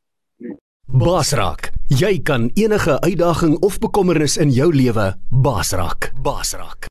Basrak, 0.91 1.71
jy 1.87 2.17
kan 2.27 2.49
enige 2.59 2.97
uitdaging 2.99 3.57
of 3.63 3.79
bekommernis 3.79 4.37
in 4.37 4.51
jou 4.51 4.71
lewe 4.75 5.13
basrak. 5.29 6.11
Basrak. 6.23 6.90